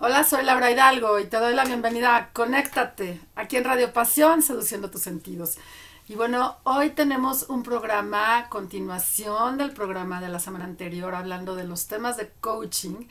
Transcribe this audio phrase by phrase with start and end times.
[0.00, 4.42] Hola, soy Laura Hidalgo y te doy la bienvenida a Conéctate, aquí en Radio Pasión,
[4.42, 5.58] seduciendo tus sentidos.
[6.06, 11.64] Y bueno, hoy tenemos un programa, continuación del programa de la semana anterior, hablando de
[11.64, 13.08] los temas de coaching.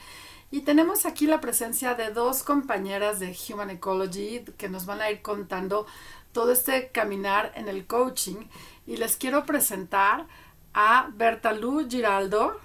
[0.49, 5.11] Y tenemos aquí la presencia de dos compañeras de Human Ecology que nos van a
[5.11, 5.87] ir contando
[6.31, 8.47] todo este caminar en el coaching.
[8.85, 10.25] Y les quiero presentar
[10.73, 12.61] a Berta Lu Giraldo,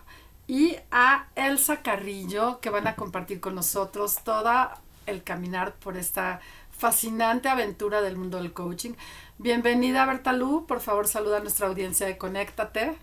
[0.47, 6.41] y a Elsa Carrillo, que van a compartir con nosotros toda el caminar por esta
[6.71, 8.93] fascinante aventura del mundo del coaching.
[9.39, 10.67] Bienvenida, Bertalú.
[10.67, 12.97] Por favor, saluda a nuestra audiencia de Conéctate.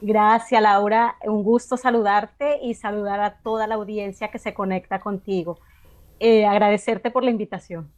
[0.00, 1.16] Gracias, Laura.
[1.24, 5.58] Un gusto saludarte y saludar a toda la audiencia que se conecta contigo.
[6.20, 7.90] Eh, agradecerte por la invitación.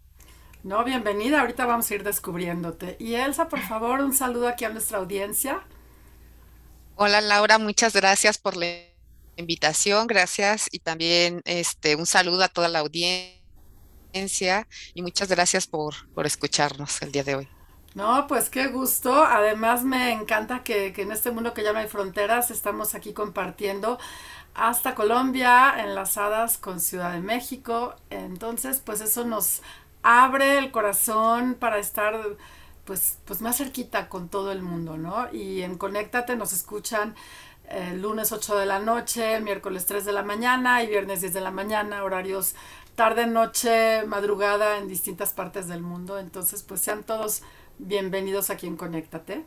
[0.63, 1.41] No, bienvenida.
[1.41, 2.97] Ahorita vamos a ir descubriéndote.
[2.99, 5.63] Y Elsa, por favor, un saludo aquí a nuestra audiencia.
[6.95, 8.67] Hola Laura, muchas gracias por la
[9.37, 13.43] invitación, gracias y también este un saludo a toda la audiencia
[14.95, 17.49] y muchas gracias por, por escucharnos el día de hoy.
[17.95, 19.25] No, pues qué gusto.
[19.25, 23.13] Además me encanta que, que en este mundo que ya no hay fronteras estamos aquí
[23.13, 23.99] compartiendo
[24.55, 27.97] hasta Colombia, enlazadas con Ciudad de México.
[28.11, 29.63] Entonces, pues eso nos
[30.03, 32.17] abre el corazón para estar
[32.91, 35.33] pues, pues más cerquita con todo el mundo, ¿no?
[35.33, 37.15] Y en Conéctate nos escuchan
[37.69, 41.41] eh, lunes 8 de la noche, miércoles 3 de la mañana y viernes 10 de
[41.41, 42.57] la mañana, horarios
[42.97, 46.19] tarde, noche, madrugada en distintas partes del mundo.
[46.19, 47.43] Entonces, pues sean todos
[47.79, 49.45] bienvenidos aquí en Conéctate.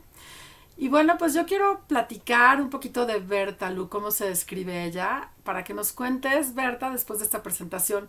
[0.78, 5.28] Y bueno, pues yo quiero platicar un poquito de Berta, Lu, cómo se describe ella,
[5.42, 8.08] para que nos cuentes, Berta, después de esta presentación,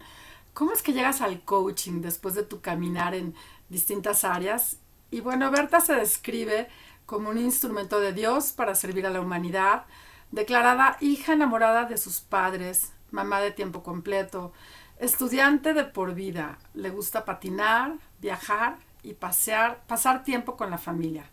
[0.53, 3.36] cómo es que llegas al coaching después de tu caminar en
[3.67, 4.78] distintas áreas
[5.16, 6.67] y bueno, Berta se describe
[7.05, 9.85] como un instrumento de Dios para servir a la humanidad,
[10.31, 14.52] declarada hija enamorada de sus padres, mamá de tiempo completo,
[14.99, 21.29] estudiante de por vida, le gusta patinar, viajar y pasear, pasar tiempo con la familia.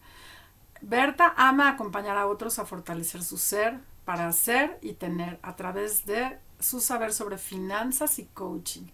[0.81, 6.07] Berta ama acompañar a otros a fortalecer su ser para hacer y tener a través
[6.07, 8.87] de su saber sobre finanzas y coaching.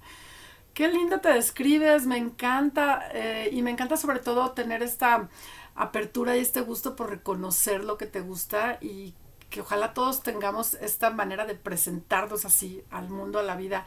[0.78, 5.28] Qué lindo te describes, me encanta eh, y me encanta sobre todo tener esta
[5.74, 9.12] apertura y este gusto por reconocer lo que te gusta y
[9.50, 13.86] que ojalá todos tengamos esta manera de presentarnos así al mundo, a la vida.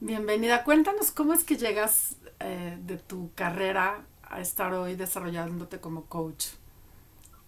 [0.00, 6.06] Bienvenida, cuéntanos cómo es que llegas eh, de tu carrera a estar hoy desarrollándote como
[6.06, 6.46] coach.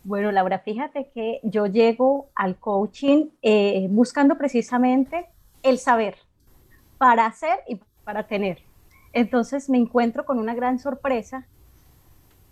[0.04, 5.30] Bueno, Laura, fíjate que yo llego al coaching eh, buscando precisamente
[5.62, 6.18] el saber
[6.98, 8.65] para hacer y para tener.
[9.16, 11.46] Entonces me encuentro con una gran sorpresa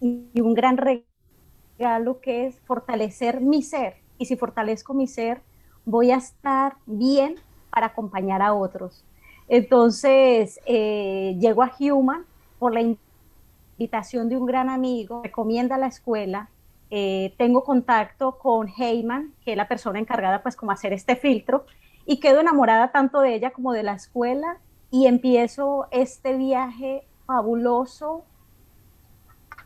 [0.00, 3.96] y, un gran regalo que es fortalecer mi ser.
[4.16, 5.42] Y si fortalezco mi ser,
[5.84, 7.34] voy a estar bien
[7.68, 9.04] para acompañar a otros.
[9.46, 12.24] Entonces, eh, llego a Human
[12.58, 16.48] por la invitación de un gran amigo, recomienda la escuela,
[16.88, 21.66] eh, tengo contacto con Heyman, que es la persona encargada pues como hacer este filtro,
[22.06, 24.60] y quedo enamorada tanto de ella como de la escuela
[24.94, 28.22] y empiezo este viaje fabuloso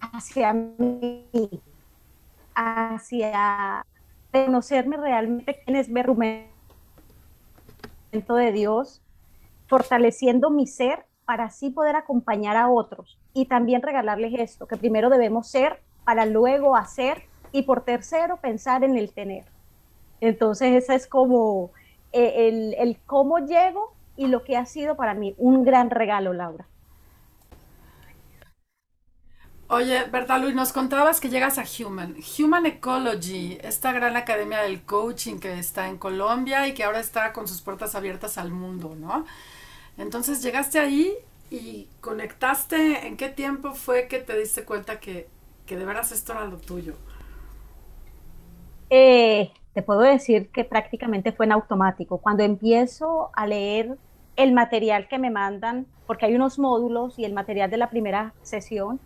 [0.00, 1.28] hacia mí,
[2.54, 3.84] hacia
[4.32, 6.48] conocerme realmente quién es Berrumento
[8.36, 9.02] de Dios,
[9.66, 15.10] fortaleciendo mi ser para así poder acompañar a otros y también regalarles esto, que primero
[15.10, 19.44] debemos ser para luego hacer y por tercero pensar en el tener.
[20.22, 21.72] Entonces ese es como
[22.12, 26.66] eh, el cómo llego y lo que ha sido para mí un gran regalo, Laura.
[29.70, 34.82] Oye, Berta Luis, nos contabas que llegas a Human, Human Ecology, esta gran academia del
[34.82, 38.96] coaching que está en Colombia y que ahora está con sus puertas abiertas al mundo,
[38.98, 39.26] ¿no?
[39.98, 41.14] Entonces llegaste ahí
[41.50, 45.28] y conectaste, ¿en qué tiempo fue que te diste cuenta que,
[45.66, 46.94] que de veras esto era lo tuyo?
[48.90, 52.18] Eh, te puedo decir que prácticamente fue en automático.
[52.18, 53.98] Cuando empiezo a leer
[54.38, 58.32] el material que me mandan, porque hay unos módulos y el material de la primera
[58.42, 59.00] sesión,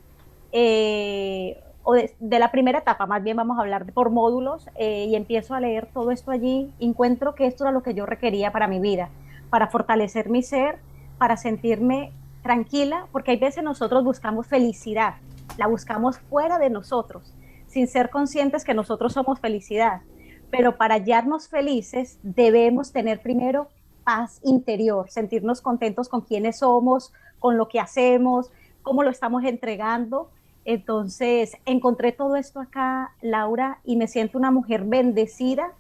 [0.53, 5.17] eh, o de, la primera etapa, más bien vamos a hablar por módulos, eh, y
[5.17, 8.69] empiezo a leer todo esto allí, encuentro que esto era lo que yo requería para
[8.69, 9.09] mi vida,
[9.49, 10.79] para fortalecer mi ser,
[11.17, 12.13] para sentirme
[12.43, 15.15] tranquila, porque hay veces nosotros buscamos felicidad,
[15.57, 17.35] la buscamos fuera de nosotros,
[17.69, 20.03] sin ser conscientes que nosotros somos felicidad.
[20.51, 23.69] Pero para hallarnos felices debemos tener primero
[24.05, 28.51] paz interior, sentirnos contentos con quienes somos, con lo que hacemos,
[28.83, 30.31] cómo lo estamos entregando.
[30.65, 35.73] Entonces, encontré todo esto acá, Laura, y me siento una mujer bendecida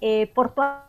[0.00, 0.82] eh, por todas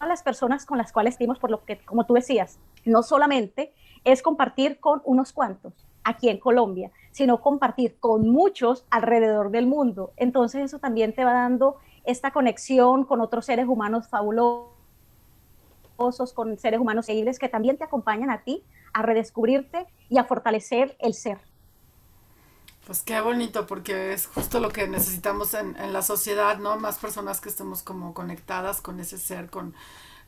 [0.00, 3.72] las personas con las cuales estamos, por lo que, como tú decías, no solamente
[4.04, 5.72] es compartir con unos cuantos
[6.02, 10.12] aquí en Colombia, sino compartir con muchos alrededor del mundo.
[10.16, 14.73] Entonces eso también te va dando esta conexión con otros seres humanos fabulosos,
[15.96, 18.62] con seres humanos seguibles que también te acompañan a ti
[18.92, 21.38] a redescubrirte y a fortalecer el ser.
[22.86, 26.76] Pues qué bonito, porque es justo lo que necesitamos en, en la sociedad, ¿no?
[26.78, 29.74] Más personas que estemos como conectadas con ese ser, con,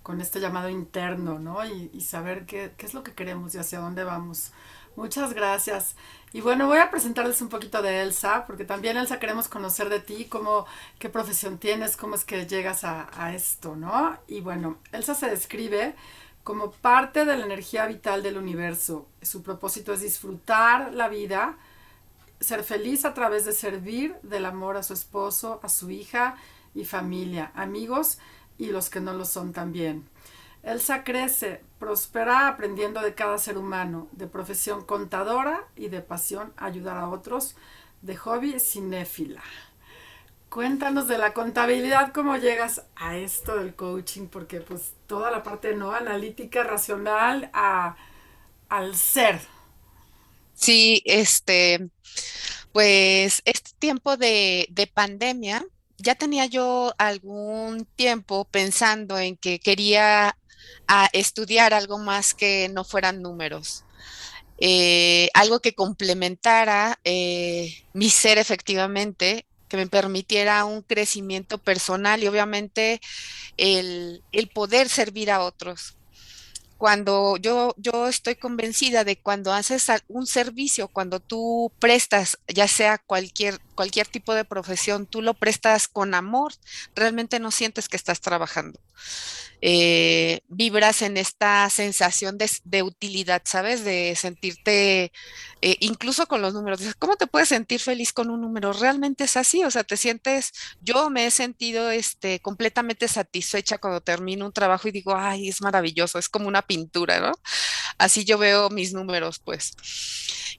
[0.03, 1.65] con este llamado interno, ¿no?
[1.67, 4.53] Y, y saber qué, qué, es lo que queremos y hacia dónde vamos.
[4.97, 5.95] Muchas gracias.
[6.33, 10.01] Y bueno, voy a presentarles un poquito de Elsa, porque también Elsa queremos conocer de
[10.01, 10.67] ti, cómo,
[10.99, 14.19] qué profesión tienes, cómo es que llegas a, a esto, ¿no?
[14.27, 15.95] Y bueno, Elsa se describe
[16.45, 19.07] como parte de la energía vital del universo.
[19.21, 21.59] Su propósito es disfrutar la vida,
[22.41, 26.37] ser feliz a través de servir del amor a su esposo, a su hija
[26.75, 28.19] y familia, amigos
[28.59, 30.09] y los que no lo son también.
[30.63, 36.97] Elsa crece, prospera aprendiendo de cada ser humano, de profesión contadora y de pasión ayudar
[36.99, 37.57] a otros,
[38.03, 39.43] de hobby cinéfila.
[40.49, 45.75] Cuéntanos de la contabilidad, cómo llegas a esto del coaching, porque pues toda la parte
[45.75, 47.97] no analítica, racional, a,
[48.69, 49.41] al ser,
[50.55, 51.91] Sí, este,
[52.73, 55.65] pues este tiempo de, de pandemia,
[55.99, 60.39] ya tenía yo algún tiempo pensando en que quería
[60.87, 63.85] a estudiar algo más que no fueran números.
[64.59, 72.29] Eh, algo que complementara eh, mi ser efectivamente, que me permitiera un crecimiento personal y
[72.29, 73.01] obviamente
[73.57, 75.97] el, el poder servir a otros
[76.79, 82.99] cuando yo, yo estoy convencida de cuando haces un servicio, cuando tú prestas, ya sea
[82.99, 86.53] cualquier, cualquier tipo de profesión, tú lo prestas con amor,
[86.97, 88.81] realmente no sientes que estás trabajando.
[89.63, 93.85] Eh, vibras en esta sensación de, utilidad, ¿sabes?
[93.85, 95.13] De sentirte,
[95.63, 98.73] eh, incluso con los números, ¿cómo te puedes sentir feliz con un número?
[98.75, 100.53] Realmente es así, o sea, te sientes,
[100.83, 105.63] yo me he sentido este, completamente satisfecha cuando termino un trabajo y digo, ay, es
[105.63, 107.33] maravilloso, es como una pintura, ¿no?
[107.99, 109.73] Así yo veo mis números, pues.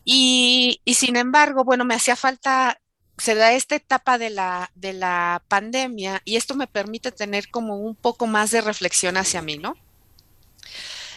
[0.03, 2.79] Y sin embargo, bueno, me hacía falta
[3.17, 7.77] se da esta etapa de la, de la pandemia y esto me permite tener como
[7.77, 9.75] un poco más de reflexión hacia mí, ¿no?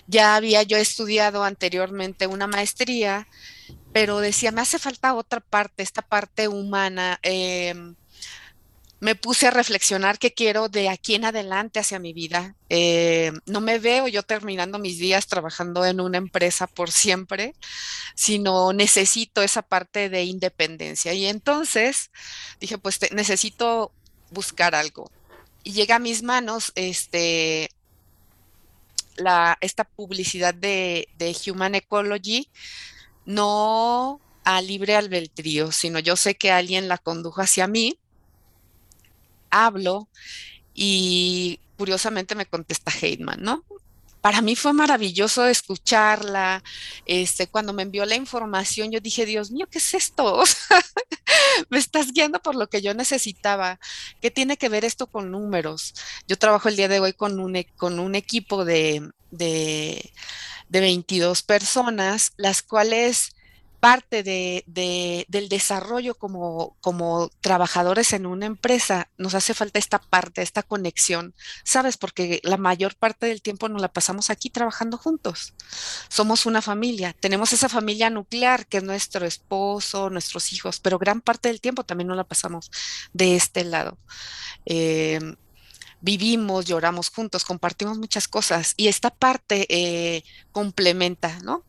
[0.06, 3.28] Ya había yo estudiado anteriormente una maestría,
[3.92, 7.20] pero decía, me hace falta otra parte, esta parte humana.
[7.22, 7.74] Eh,
[9.00, 12.54] me puse a reflexionar qué quiero de aquí en adelante hacia mi vida.
[12.68, 17.54] Eh, no me veo yo terminando mis días trabajando en una empresa por siempre,
[18.14, 21.14] sino necesito esa parte de independencia.
[21.14, 22.10] Y entonces
[22.60, 23.90] dije, pues necesito
[24.30, 25.10] buscar algo.
[25.62, 27.70] Y llega a mis manos este,
[29.16, 32.50] la, esta publicidad de, de Human Ecology,
[33.24, 37.99] no a libre albedrío, sino yo sé que alguien la condujo hacia mí
[39.50, 40.08] hablo
[40.74, 43.64] y curiosamente me contesta Heidman, ¿no?
[44.20, 46.62] Para mí fue maravilloso escucharla.
[47.06, 50.42] Este, cuando me envió la información, yo dije, Dios mío, ¿qué es esto?
[51.70, 53.80] me estás guiando por lo que yo necesitaba.
[54.20, 55.94] ¿Qué tiene que ver esto con números?
[56.28, 60.12] Yo trabajo el día de hoy con un, e, con un equipo de, de,
[60.68, 63.34] de 22 personas, las cuales
[63.80, 69.98] parte de, de, del desarrollo como, como trabajadores en una empresa, nos hace falta esta
[69.98, 71.34] parte, esta conexión,
[71.64, 71.96] ¿sabes?
[71.96, 75.54] Porque la mayor parte del tiempo nos la pasamos aquí trabajando juntos.
[76.08, 81.20] Somos una familia, tenemos esa familia nuclear que es nuestro esposo, nuestros hijos, pero gran
[81.20, 82.70] parte del tiempo también nos la pasamos
[83.12, 83.98] de este lado.
[84.66, 85.18] Eh,
[86.00, 91.64] vivimos, lloramos juntos, compartimos muchas cosas y esta parte eh, complementa, ¿no?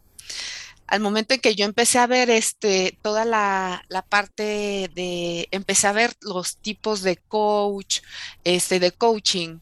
[0.92, 5.88] Al momento en que yo empecé a ver este, toda la, la, parte de, empecé
[5.88, 8.02] a ver los tipos de coach,
[8.44, 9.60] este, de coaching,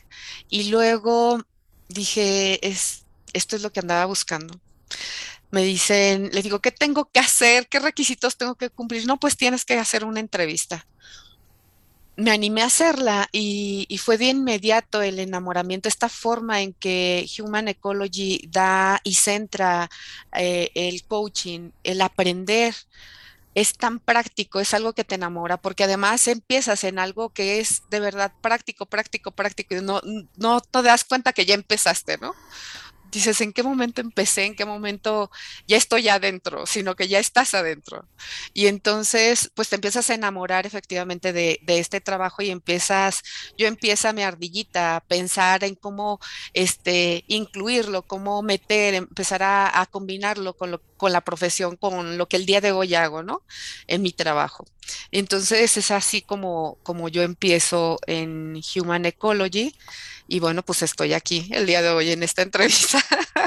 [0.49, 1.39] y luego
[1.87, 4.59] dije, es, esto es lo que andaba buscando.
[5.51, 7.67] Me dicen, le digo, ¿qué tengo que hacer?
[7.67, 9.05] ¿Qué requisitos tengo que cumplir?
[9.05, 10.87] No, pues tienes que hacer una entrevista
[12.19, 17.69] me animé a hacerla y, fue de inmediato el enamoramiento, esta forma en que Human
[17.69, 19.89] Ecology da y centra
[20.33, 22.75] eh, el coaching, el aprender.
[23.55, 27.83] Es tan práctico, es algo que te enamora, porque además empiezas en algo que es
[27.89, 30.01] de verdad práctico, práctico, práctico, y no,
[30.37, 32.35] no te das cuenta que ya empezaste, ¿no?
[33.11, 34.45] Dices, ¿en qué momento empecé?
[34.45, 35.31] ¿En qué momento
[35.67, 36.65] ya estoy adentro?
[36.65, 38.07] Sino que ya estás adentro.
[38.53, 43.23] Y entonces, pues te empiezas a enamorar efectivamente de, este trabajo y empiezas,
[43.57, 46.19] yo empiezo a mi ardillita a pensar en cómo
[46.53, 52.45] este, incluirlo, cómo meter, empezar a, combinarlo con, con la profesión, con lo que el
[52.45, 53.43] día de hoy hago, ¿no?
[53.87, 54.65] En mi trabajo.
[55.11, 59.75] Entonces es así como, como yo empiezo en Human Ecology
[60.29, 62.99] y bueno, pues estoy aquí el día de hoy en esta entrevista.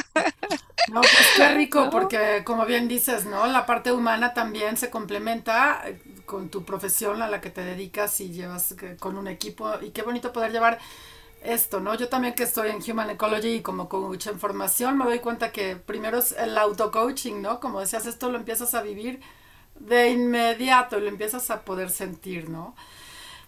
[0.89, 3.47] No, pues qué rico, porque como bien dices, ¿no?
[3.47, 8.21] La parte humana también se complementa eh, con tu profesión a la que te dedicas
[8.21, 9.73] y llevas con un equipo.
[9.81, 10.81] Y qué bonito poder llevar
[11.45, 11.95] esto, ¿no?
[11.95, 15.53] Yo también que estoy en Human Ecology y como coach en formación, me doy cuenta
[15.53, 17.61] que primero es el auto-coaching, ¿no?
[17.61, 19.21] Como decías, esto lo empiezas a vivir
[19.79, 22.75] de inmediato y lo empiezas a poder sentir, ¿no?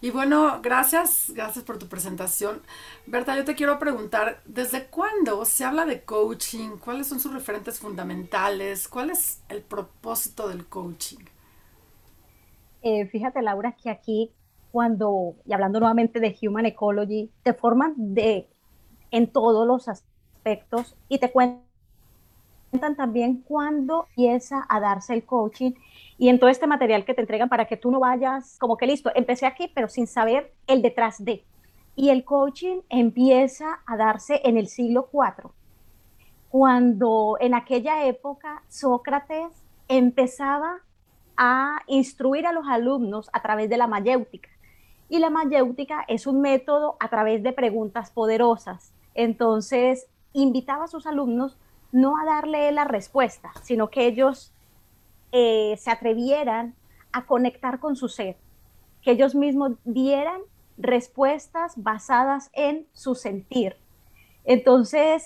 [0.05, 2.61] Y bueno, gracias, gracias por tu presentación.
[3.07, 6.77] Berta, yo te quiero preguntar, ¿desde cuándo se habla de coaching?
[6.77, 8.87] ¿Cuáles son sus referentes fundamentales?
[8.87, 11.25] ¿Cuál es el propósito del coaching?
[12.83, 14.31] Eh, fíjate, Laura, que aquí
[14.73, 18.47] cuando, y hablando nuevamente de Human Ecology, te forman de,
[19.11, 21.64] en todos los aspectos y te cuentan
[22.81, 25.73] también cuándo empieza a darse el coaching
[26.19, 28.87] y en todo este material que te entregan para que tú no vayas como que
[28.87, 31.45] listo, empecé aquí, pero sin saber el detrás de.
[31.97, 35.51] Y el coaching empieza a darse en el siglo IV,
[36.49, 39.51] cuando en aquella época Sócrates
[39.89, 40.79] empezaba
[41.37, 44.49] a instruir a los alumnos a través de la mayéutica.
[45.09, 48.93] Y la mayéutica es un método a través de preguntas poderosas.
[49.15, 51.57] Entonces, invitaba a sus alumnos
[51.95, 54.53] no a darle la respuesta, sino que ellos
[55.31, 56.75] eh, se atrevieran
[57.13, 58.37] a conectar con su ser,
[59.01, 60.41] que ellos mismos dieran
[60.77, 63.77] respuestas basadas en su sentir.
[64.45, 65.25] Entonces,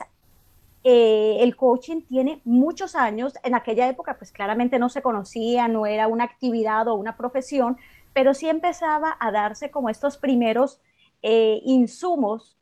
[0.84, 3.32] eh, el coaching tiene muchos años.
[3.44, 7.78] En aquella época, pues claramente no se conocía, no era una actividad o una profesión,
[8.12, 10.82] pero sí empezaba a darse como estos primeros
[11.22, 12.58] eh, insumos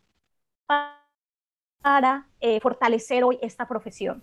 [0.67, 1.06] para,
[2.61, 4.23] fortalecer hoy esta profesión.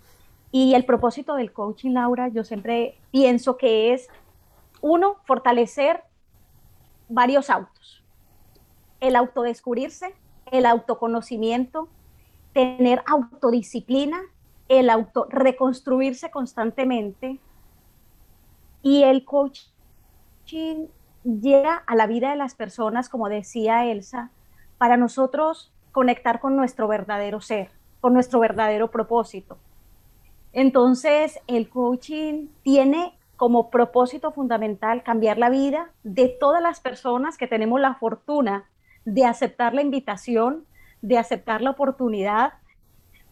[0.51, 4.08] Y el propósito del coaching, Laura, yo siempre pienso que es,
[4.82, 6.03] uno, fortalecer
[7.10, 8.03] varios autos.
[9.00, 10.13] El autodescubrirse,
[10.51, 11.89] el autoconocimiento,
[12.53, 14.22] tener autodisciplina,
[14.70, 17.39] el auto reconstruirse constantemente.
[18.84, 20.88] Y el coaching
[21.24, 24.29] llega a la vida de las personas, como decía Elsa,
[24.77, 27.70] para nosotros conectar con nuestro verdadero ser,
[28.02, 29.58] con nuestro verdadero propósito.
[30.52, 37.48] Entonces, el coaching tiene como propósito fundamental cambiar la vida de todas las personas que
[37.48, 38.66] tenemos la fortuna
[39.06, 40.66] de aceptar la invitación,
[41.02, 42.54] de aceptar la oportunidad.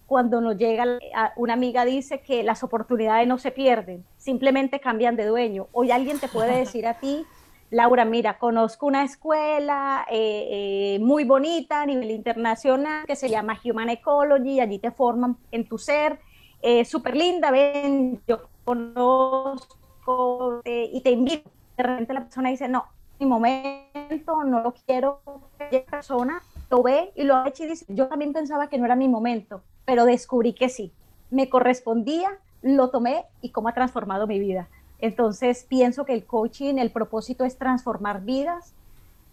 [0.05, 0.99] Cuando nos llega
[1.35, 5.67] una amiga dice que las oportunidades no se pierden, simplemente cambian de dueño.
[5.71, 7.25] Hoy alguien te puede decir a ti,
[7.71, 13.59] Laura, mira, conozco una escuela eh, eh, muy bonita a nivel internacional que se llama
[13.63, 16.19] Human Ecology, allí te forman en tu ser
[16.61, 21.49] eh, súper linda, ven, yo conozco eh, y te invito.
[21.77, 22.85] De repente la persona dice, no,
[23.19, 25.21] mi momento, no lo quiero.
[25.71, 28.77] Y la persona lo ve y lo ha hecho y dice, yo también pensaba que
[28.77, 30.91] no era mi momento, pero descubrí que sí.
[31.29, 34.67] Me correspondía, lo tomé y cómo ha transformado mi vida.
[35.01, 38.73] Entonces pienso que el coaching, el propósito es transformar vidas,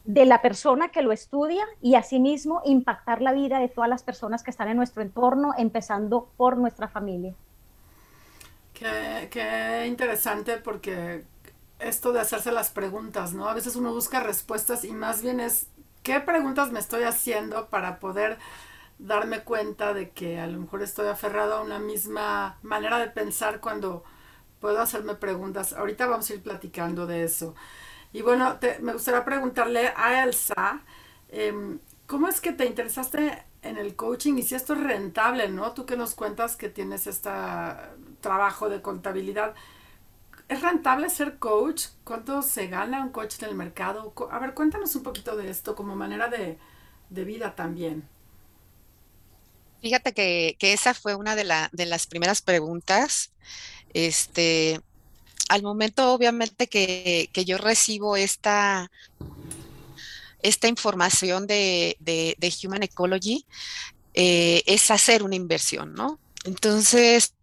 [0.09, 4.43] de la persona que lo estudia y asimismo impactar la vida de todas las personas
[4.43, 7.35] que están en nuestro entorno, empezando por nuestra familia.
[8.73, 11.25] Qué, interesante porque
[11.79, 13.51] esto de hacerse las preguntas, ¿no?
[13.51, 15.67] A veces uno busca respuestas y más bien es
[16.03, 18.39] qué preguntas me estoy haciendo para poder
[18.99, 23.61] darme cuenta de que a lo mejor estoy aferrado a una misma manera de pensar
[23.61, 24.05] cuando
[24.61, 25.73] puedo hacerme preguntas.
[25.73, 27.55] Ahorita vamos a ir platicando de eso.
[28.12, 30.83] Y bueno, me gustaría preguntarle a Elsa,
[31.29, 35.73] em, ¿cómo es que te interesaste en el coaching y si esto es rentable, ¿no?
[35.73, 37.31] Tú que nos cuentas que tienes este
[38.21, 39.55] trabajo de contabilidad.
[40.49, 41.88] ¿Es rentable ser coach?
[42.05, 44.15] ¿Cuánto se gana un coach en el mercado?
[44.31, 46.59] A ver, cuéntanos un poquito de esto como manera de,
[47.11, 48.09] vida también.
[49.81, 53.31] Fíjate que, esa fue una de, de las primeras preguntas.
[53.95, 54.81] Este,
[55.49, 58.91] al momento, obviamente, que, yo recibo esta,
[60.43, 61.97] esta información de,
[62.63, 63.45] Human Ecology,
[64.15, 66.19] eh, es hacer una inversión, ¿no?
[66.45, 67.35] Entonces,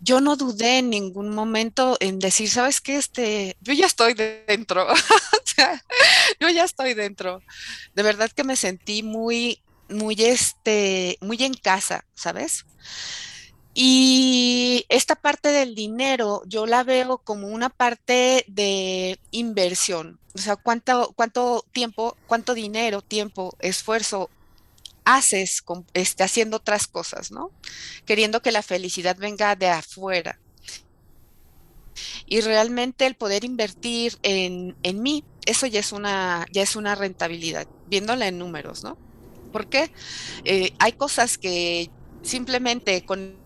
[0.00, 2.96] yo no dudé en ningún momento en decir, ¿sabes qué?
[2.96, 4.86] Este, yo ya estoy dentro,
[6.40, 7.42] yo ya estoy dentro.
[7.94, 12.64] De verdad que me sentí muy muy, este, muy en casa, ¿sabes?
[13.78, 20.18] Y esta parte del dinero yo la veo como una parte de inversión.
[20.34, 24.30] O sea, cuánto, cuánto tiempo, cuánto dinero, tiempo, esfuerzo
[25.04, 27.50] haces con, este, haciendo otras cosas, ¿no?
[28.06, 30.38] Queriendo que la felicidad venga de afuera.
[32.26, 36.94] Y realmente el poder invertir en, en mí, eso ya es una, ya es una
[36.94, 38.96] rentabilidad, viéndola en números, ¿no?
[39.56, 39.90] Porque
[40.44, 43.38] eh, hay cosas que simplemente con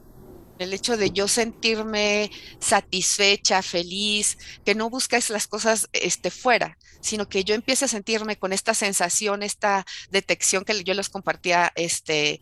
[0.58, 7.28] el hecho de yo sentirme satisfecha, feliz, que no busques las cosas este, fuera, sino
[7.28, 12.40] que yo empiece a sentirme con esta sensación, esta detección que yo les compartía este,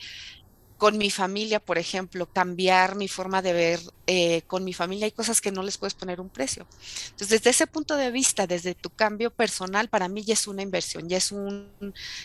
[0.78, 5.12] con mi familia, por ejemplo, cambiar mi forma de ver eh, con mi familia, hay
[5.12, 6.66] cosas que no les puedes poner un precio.
[7.10, 10.62] Entonces, desde ese punto de vista, desde tu cambio personal, para mí ya es una
[10.62, 11.68] inversión, ya es un,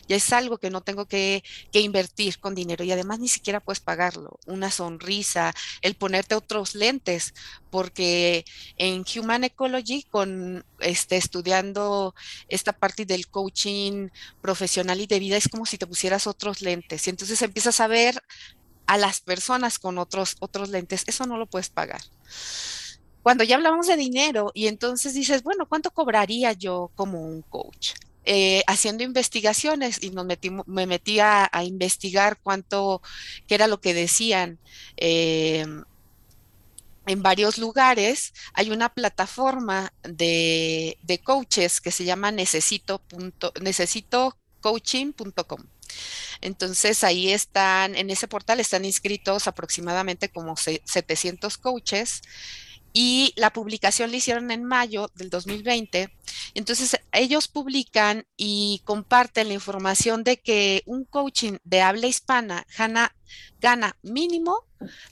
[0.08, 3.60] ya es algo que no tengo que, que invertir con dinero y además ni siquiera
[3.60, 4.40] puedes pagarlo.
[4.46, 7.34] Una sonrisa, el ponerte otros lentes,
[7.74, 8.46] porque
[8.78, 12.14] en Human Ecology, con este, estudiando
[12.48, 14.10] esta parte del coaching
[14.44, 17.88] profesional y de vida, es como si te pusieras otros lentes y entonces empiezas a
[17.88, 18.22] ver
[18.86, 22.02] a las personas con otros, otros lentes, eso no lo puedes pagar.
[23.24, 27.94] Cuando ya hablamos de dinero y entonces dices, bueno, ¿cuánto cobraría yo como un coach?
[28.24, 33.02] Eh, haciendo investigaciones y nos metí, me metí a, investigar cuánto,
[33.48, 34.60] qué era lo que decían.
[34.96, 35.66] Eh,
[37.06, 43.02] en varios lugares hay una plataforma de, de coaches que se llama necesito,
[43.62, 45.64] necesitocoaching.com.
[46.42, 52.22] Entonces ahí están, en ese portal están inscritos aproximadamente como 700 coaches
[52.94, 56.14] y la publicación la hicieron en mayo del 2020.
[56.54, 63.16] Entonces ellos publican y comparten la información de que un coaching de habla hispana gana,
[63.60, 64.64] gana mínimo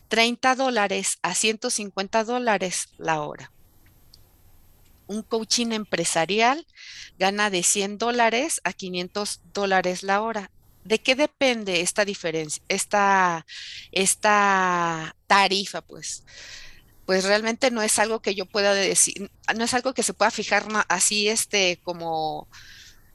[0.10, 3.52] 30 dólares a 150 dólares la hora.
[5.08, 6.66] Un coaching empresarial
[7.18, 10.52] gana de 100 dólares a 500 dólares la hora.
[10.84, 13.46] ¿De qué depende esta diferencia, esta,
[13.92, 15.82] esta tarifa?
[15.82, 16.24] Pues,
[17.12, 20.32] pues realmente no es algo que yo pueda decir, no es algo que se pueda
[20.32, 22.48] fijar así, este, como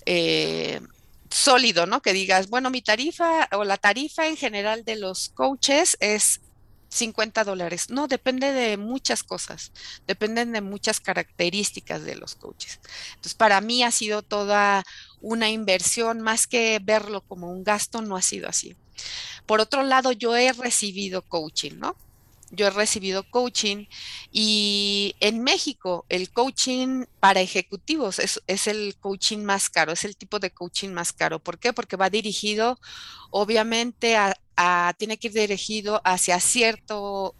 [0.04, 0.82] eh,
[1.30, 2.02] sólido, ¿no?
[2.02, 6.42] Que digas, bueno, mi tarifa o la tarifa en general de los coaches es
[6.90, 7.88] 50 dólares.
[7.88, 9.72] No, depende de muchas cosas,
[10.06, 12.80] dependen de muchas características de los coaches.
[13.12, 14.84] Entonces, para mí ha sido toda
[15.22, 18.76] una inversión, más que verlo como un gasto, no ha sido así.
[19.46, 21.96] Por otro lado, yo he recibido coaching, ¿no?
[22.50, 23.86] Yo he recibido coaching
[24.30, 30.16] y en México el coaching para ejecutivos es, es, el coaching más caro, es el
[30.16, 31.40] tipo de coaching más caro.
[31.40, 31.72] ¿Por qué?
[31.72, 32.78] Porque va dirigido
[33.30, 34.34] obviamente a,
[34.98, 37.34] tiene que ir dirigido hacia cierto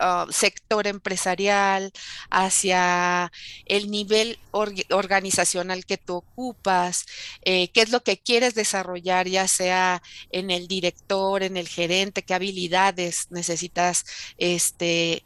[0.00, 1.92] ah, sector empresarial,
[2.30, 3.30] hacia
[3.66, 7.06] el nivel organizacional que tú ocupas,
[7.42, 12.22] eh, qué es lo que quieres desarrollar, ya sea en el director, en el gerente,
[12.24, 14.04] qué habilidades necesitas
[14.38, 15.24] este,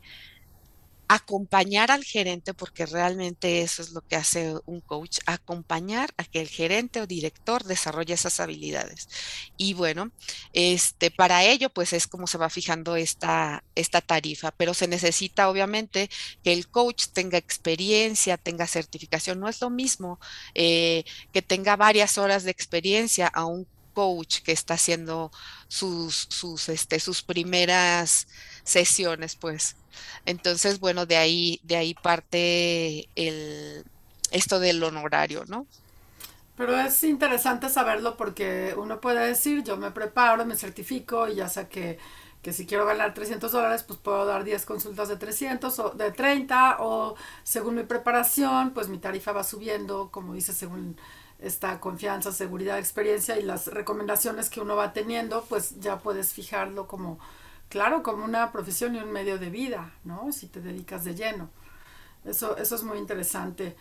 [1.09, 6.41] acompañar al gerente, porque realmente eso es lo que hace un coach, acompañar a que
[6.41, 9.09] el gerente o director desarrolle esas habilidades.
[9.57, 10.11] Y bueno,
[10.53, 15.49] este, para ello, pues es como se va fijando esta, esta tarifa, pero se necesita
[15.49, 16.11] obviamente
[16.43, 19.41] que el coach tenga experiencia, tenga certificación.
[19.41, 20.19] No es lo mismo
[20.55, 25.33] eh, que tenga varias horas de experiencia a un coach que está haciendo
[25.69, 28.29] sus, sus, este, sus primeras
[28.65, 29.77] sesiones, pues.
[30.27, 33.85] Entonces, bueno, de ahí, de ahí parte el,
[34.33, 35.67] esto del honorario, ¿no?
[36.57, 41.49] Pero es interesante saberlo porque uno puede decir, yo me preparo, me certifico y ya
[41.49, 41.99] sé que,
[42.43, 46.13] que si quiero ganar 300 dólares, pues puedo dar 10 consultas de 300 o de
[46.13, 50.97] 30 o según mi preparación, pues mi tarifa va subiendo, como dice, según
[51.45, 56.87] esta confianza, seguridad, experiencia y las recomendaciones que uno va teniendo, pues ya puedes fijarlo
[56.87, 57.19] como
[57.69, 60.33] claro, como una profesión y un medio de vida, ¿no?
[60.33, 61.51] Si te dedicas de lleno.
[62.25, 63.77] Eso, eso es muy interesante.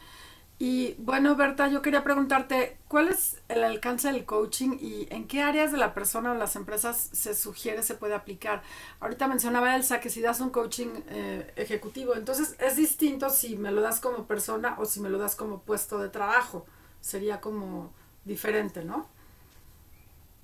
[0.60, 5.42] Y bueno, Berta, yo quería preguntarte, ¿cuál es el alcance del coaching y en qué
[5.42, 8.62] áreas de la persona o las empresas se sugiere, se puede aplicar?
[9.00, 13.72] Ahorita mencionaba Elsa que si das un coaching eh, ejecutivo, entonces es distinto si me
[13.72, 16.66] lo das como persona o si me lo das como puesto de trabajo.
[17.04, 17.90] Sería como
[18.24, 19.08] diferente, ¿no?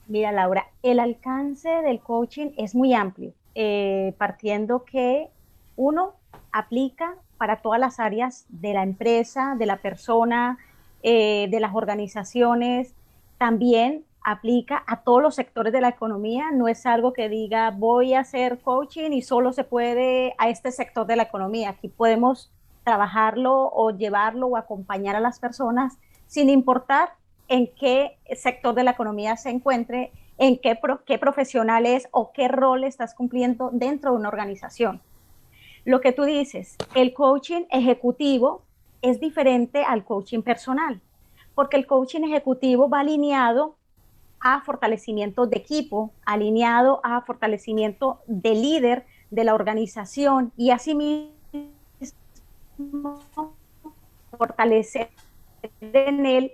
[0.09, 3.31] Mira, Laura, el alcance del coaching es muy amplio.
[3.55, 5.29] Eh, partiendo que
[5.77, 6.15] uno
[6.51, 10.57] aplica para todas las áreas de la empresa, de la persona,
[11.01, 12.93] eh, de las organizaciones.
[13.37, 18.15] También aplica a todos los sectores de la economía, no es algo que diga voy
[18.15, 21.69] a hacer coaching y solo se puede a este sector de la economía.
[21.69, 22.51] Aquí podemos
[22.83, 25.97] trabajarlo o llevarlo o acompañar a las personas
[26.29, 27.13] sin importar
[27.47, 32.47] en qué sector de la economía se encuentre, en qué, qué profesional es o qué
[32.47, 35.01] rol estás cumpliendo dentro de una organización.
[35.85, 38.61] Lo que tú dices, el coaching ejecutivo
[39.01, 41.01] es diferente al coaching personal,
[41.55, 43.75] porque el coaching ejecutivo va alineado
[44.39, 51.31] a fortalecimiento de equipo, alineado a fortalecimiento de líder de la organización y asimismo
[54.37, 55.09] fortalecer
[55.81, 56.51] en él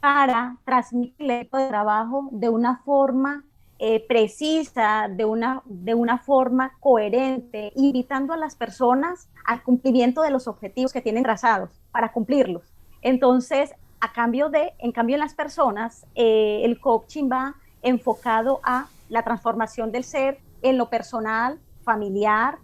[0.00, 3.44] para transmitir el trabajo de una forma
[3.78, 10.30] eh, precisa, de una, de una forma coherente, invitando a las personas al cumplimiento de
[10.30, 12.72] los objetivos que tienen trazados para cumplirlos.
[13.00, 18.86] Entonces, a cambio de, en cambio en las personas, eh, el coaching va enfocado a
[19.08, 22.58] la transformación del ser en lo personal, familiar,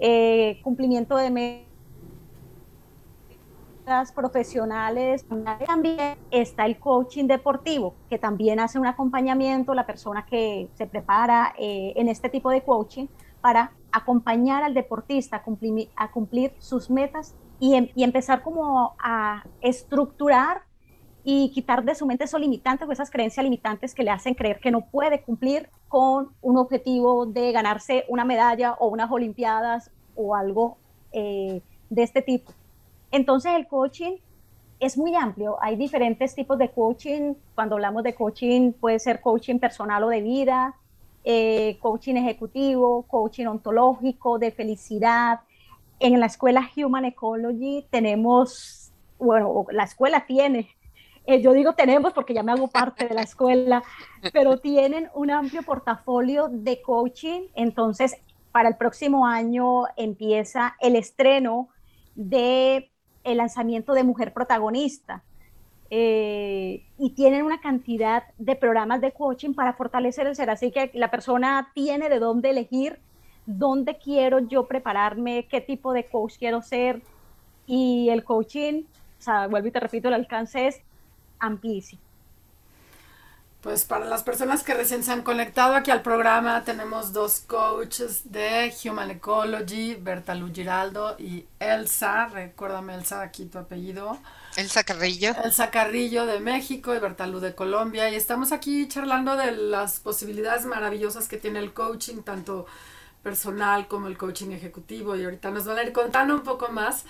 [0.00, 1.73] eh, cumplimiento de metas
[4.14, 5.26] profesionales.
[5.66, 11.54] También está el coaching deportivo, que también hace un acompañamiento, la persona que se prepara
[11.58, 13.06] eh, en este tipo de coaching
[13.40, 18.94] para acompañar al deportista a cumplir, a cumplir sus metas y, em, y empezar como
[18.98, 20.62] a estructurar
[21.22, 24.60] y quitar de su mente esos limitantes o esas creencias limitantes que le hacen creer
[24.60, 30.34] que no puede cumplir con un objetivo de ganarse una medalla o unas olimpiadas o
[30.34, 30.76] algo
[31.12, 32.52] eh, de este tipo.
[33.14, 34.16] Entonces el coaching
[34.80, 39.60] es muy amplio, hay diferentes tipos de coaching, cuando hablamos de coaching puede ser coaching
[39.60, 40.74] personal o de vida,
[41.22, 45.42] eh, coaching ejecutivo, coaching ontológico, de felicidad.
[46.00, 50.68] En la escuela Human Ecology tenemos, bueno, la escuela tiene
[51.26, 53.84] eh, yo digo tenemos porque ya me hago parte de la escuela,
[54.32, 57.42] pero tienen un amplio portafolio de coaching.
[57.54, 58.16] Entonces,
[58.50, 61.68] para el próximo año empieza el estreno
[62.16, 62.90] de
[63.24, 65.22] el lanzamiento de Mujer Protagonista.
[65.90, 70.50] Eh, y tienen una cantidad de programas de coaching para fortalecer el ser.
[70.50, 72.98] Así que la persona tiene de dónde elegir,
[73.46, 77.02] dónde quiero yo prepararme, qué tipo de coach quiero ser.
[77.66, 78.82] Y el coaching,
[79.18, 80.80] o sea, vuelvo y te repito, el alcance es
[81.38, 82.02] amplísimo.
[83.64, 88.30] Pues para las personas que recién se han conectado aquí al programa, tenemos dos coaches
[88.30, 94.18] de Human Ecology, Berta Lu Giraldo y Elsa, recuérdame Elsa, aquí tu apellido.
[94.56, 95.34] Elsa Carrillo.
[95.42, 98.10] Elsa Carrillo de México y Berta Lu de Colombia.
[98.10, 102.66] Y estamos aquí charlando de las posibilidades maravillosas que tiene el coaching, tanto
[103.22, 105.16] personal como el coaching ejecutivo.
[105.16, 107.06] Y ahorita nos van a ir contando un poco más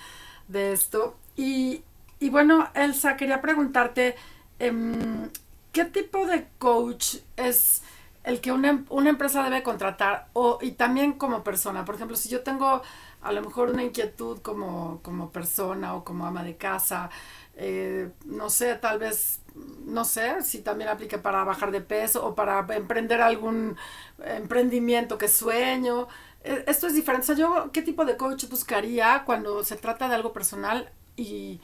[0.47, 1.17] de esto.
[1.35, 1.83] Y
[2.19, 4.15] y bueno, Elsa, quería preguntarte,
[4.59, 5.29] em,
[5.75, 7.81] ¿qué tipo de coach es
[8.23, 8.69] el que una,
[9.09, 10.29] empresa debe contratar?
[10.31, 12.81] O, y también como persona, por ejemplo, si yo tengo
[13.21, 17.09] a lo mejor una inquietud como, como persona o como ama de casa,
[17.57, 19.41] eh, no sé, tal vez,
[19.85, 23.75] no sé si también aplique para bajar de peso o para emprender algún
[24.23, 26.07] emprendimiento que sueño.
[26.41, 27.33] E, esto es diferente.
[27.33, 31.59] O sea, yo, ¿qué tipo de coach buscaría cuando se trata de algo personal y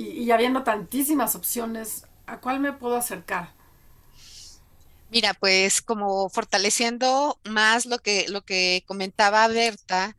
[0.00, 3.52] y, habiendo tantísimas opciones, ¿a cuál me puedo acercar?
[5.10, 10.16] Mira, pues como fortaleciendo más lo que, lo que comentaba Berta,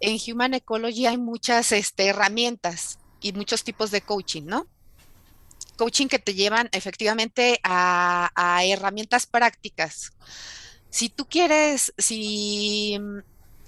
[0.00, 4.68] en Human Ecology hay muchas este, herramientas y muchos tipos de coaching, ¿no?
[5.76, 10.12] Coaching que te llevan efectivamente a, a herramientas prácticas.
[10.90, 12.98] Si tú quieres, si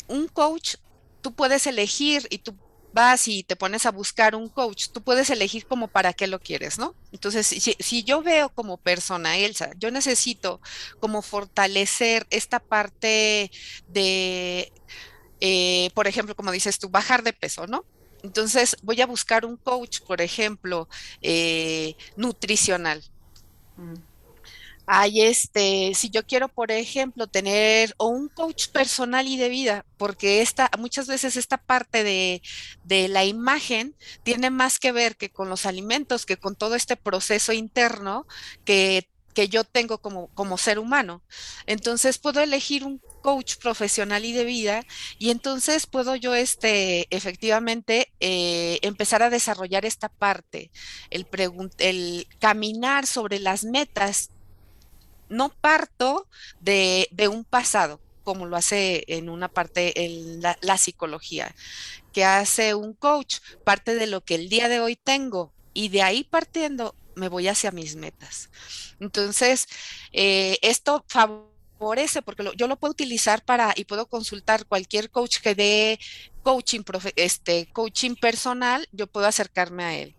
[0.07, 0.77] un coach,
[1.21, 2.57] tú puedes elegir y tú
[2.93, 6.41] vas y te pones a buscar un coach, tú puedes elegir como para qué lo
[6.41, 6.95] quieres, ¿no?
[7.13, 10.61] Entonces, si, yo veo como persona, Elsa, yo necesito
[10.99, 13.51] como fortalecer esta parte
[13.89, 14.73] de,
[15.41, 17.85] eh, por ejemplo, como dices tú, bajar de peso, ¿no?
[18.23, 20.89] Entonces voy a buscar un coach, por ejemplo,
[21.23, 23.03] eh, nutricional.
[23.77, 24.10] Mm
[24.87, 29.85] hay este, si yo quiero, por ejemplo, tener o un coach personal y de vida,
[29.97, 32.43] porque esta, muchas veces esta parte de,
[32.85, 36.97] de, la imagen tiene más que ver que con los alimentos, que con todo este
[36.97, 38.27] proceso interno
[38.65, 41.23] que, que yo tengo como, como ser humano.
[41.67, 44.85] Entonces puedo elegir un coach profesional y de vida
[45.19, 50.71] y entonces puedo yo este efectivamente eh, empezar a desarrollar esta parte
[51.11, 51.27] el,
[51.79, 54.31] el caminar sobre las metas
[55.31, 56.29] no parto
[56.61, 59.95] de, un pasado, como lo hace en una parte
[60.61, 61.55] la, psicología,
[62.13, 66.03] que hace un coach, parte de lo que el día de hoy tengo y de
[66.03, 68.51] ahí partiendo me voy hacia mis metas.
[68.99, 69.67] Entonces,
[70.13, 75.55] eh, esto favorece porque yo lo puedo utilizar para y puedo consultar cualquier coach que
[75.55, 75.99] dé
[76.43, 76.83] coaching,
[77.17, 80.15] este, coaching personal, yo puedo acercarme a él.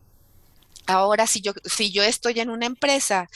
[0.87, 3.29] Ahora, si yo, si yo estoy en una empresa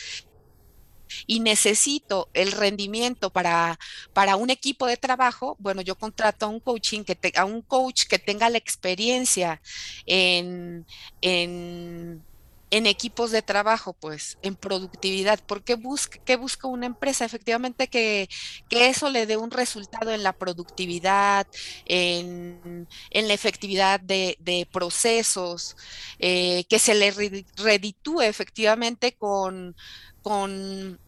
[1.28, 3.80] y necesito el rendimiento para,
[4.14, 8.06] para un equipo de trabajo, bueno, yo contrato a un coaching que a un coach
[8.08, 9.62] que tenga la experiencia
[10.06, 10.86] en,
[11.22, 12.24] en
[12.72, 15.40] en equipos de trabajo, pues, en productividad.
[15.40, 17.24] ¿Por qué busca, qué busca una empresa?
[17.26, 18.28] Efectivamente que,
[18.70, 21.48] eso le dé un resultado en la productividad,
[21.86, 25.78] en, la efectividad de, procesos,
[26.20, 27.12] eh, que se le
[27.56, 29.76] reditúe efectivamente con,
[30.22, 31.00] con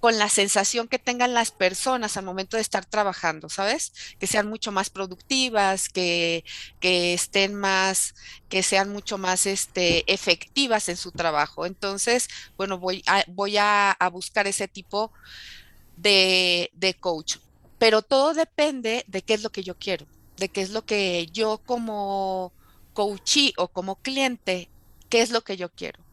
[0.00, 3.92] con la sensación que tengan las personas al momento de estar trabajando, ¿sabes?
[4.18, 6.44] Que sean mucho más productivas, que,
[6.80, 8.14] estén más,
[8.48, 11.66] que sean mucho más este, efectivas en su trabajo.
[11.66, 15.12] Entonces, bueno, voy a, voy a, buscar ese tipo
[15.96, 17.38] de, de coach.
[17.78, 20.06] Pero todo depende de qué es lo que yo quiero,
[20.36, 22.52] de qué es lo que yo como
[22.94, 24.70] coachee o como cliente,
[25.10, 26.05] qué es lo que yo quiero.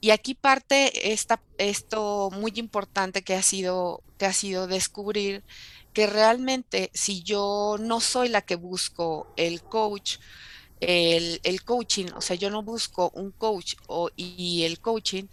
[0.00, 5.44] Y aquí parte esta, esto muy importante que ha, sido, que ha sido descubrir
[5.92, 10.18] que realmente si yo no soy la que busco el coach,
[10.80, 15.24] el, coaching, o sea, yo no busco un coach o, y el coaching,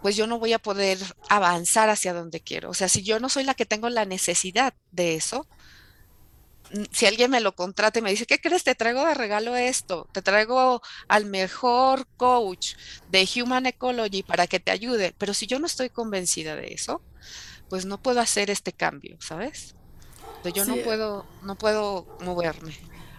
[0.00, 2.70] pues yo no voy a poder avanzar hacia donde quiero.
[2.70, 5.46] O sea, si yo no soy la que tengo la necesidad de eso,
[6.92, 8.64] si alguien me lo contrata y me dice, ¿qué crees?
[8.64, 12.74] Te traigo de regalo esto, te traigo al mejor coach
[13.10, 17.02] de Human Ecology para que te ayude, pero si yo no estoy convencida de eso,
[17.68, 19.74] pues no puedo hacer este cambio, ¿sabes?
[20.54, 22.74] yo no puedo, no puedo moverme.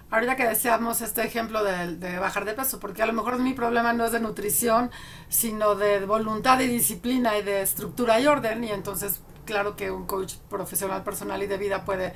[0.10, 3.54] Ahorita que deseamos este ejemplo de, de, bajar de peso, porque a lo mejor mi
[3.54, 4.92] problema no es de nutrición,
[5.30, 10.06] sino de voluntad y disciplina y de estructura y orden, y entonces claro que un
[10.06, 12.14] coach profesional, personal y de vida puede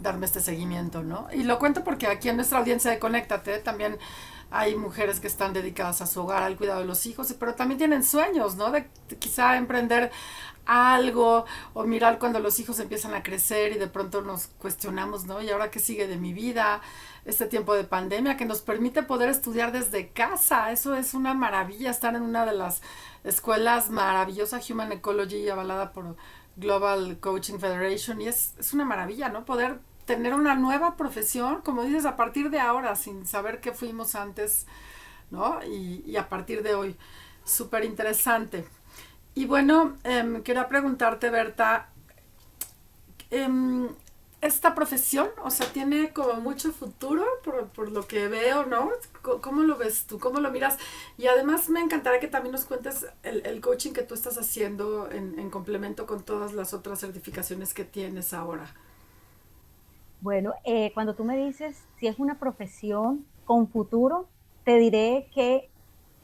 [0.00, 1.28] darme este seguimiento, ¿no?
[1.32, 3.98] Y lo cuento porque aquí en nuestra audiencia de Conéctate también
[4.50, 7.78] hay mujeres que están dedicadas a su hogar, al cuidado de los hijos, pero también
[7.78, 8.70] tienen sueños, ¿no?
[8.70, 10.10] De, quizá emprender
[10.66, 15.40] algo o mirar cuando los hijos empiezan a crecer y de pronto nos cuestionamos, ¿no?
[15.40, 16.80] ¿Y ahora qué sigue de mi vida?
[17.24, 21.90] Este tiempo de pandemia que nos permite poder estudiar desde casa, eso es una maravilla,
[21.90, 22.82] estar en una de las
[23.24, 26.16] escuelas maravillosas, Human Ecology, avalada por
[26.56, 29.44] Global Coaching Federation y es, es una maravilla, ¿no?
[29.44, 34.14] Poder tener una nueva profesión, como dices, a partir de ahora, sin saber qué fuimos
[34.14, 34.66] antes,
[35.30, 35.60] ¿no?
[35.64, 36.96] Y, a partir de hoy.
[37.44, 38.66] Súper interesante.
[39.34, 41.90] Y bueno, eh, quería preguntarte, Berta,
[43.30, 43.88] eh,
[44.40, 47.24] esta profesión, o sea, tiene como mucho futuro
[47.74, 48.90] por, lo que veo, ¿no?
[49.22, 50.18] ¿Cómo lo ves tú?
[50.18, 50.78] ¿Cómo lo miras?
[51.18, 55.50] Y además me encantaría que también nos cuentes el, coaching que tú estás haciendo en,
[55.50, 58.72] complemento con todas las otras certificaciones que tienes ahora.
[60.26, 64.26] Bueno, eh, cuando tú me dices si es una profesión con futuro,
[64.64, 65.70] te diré que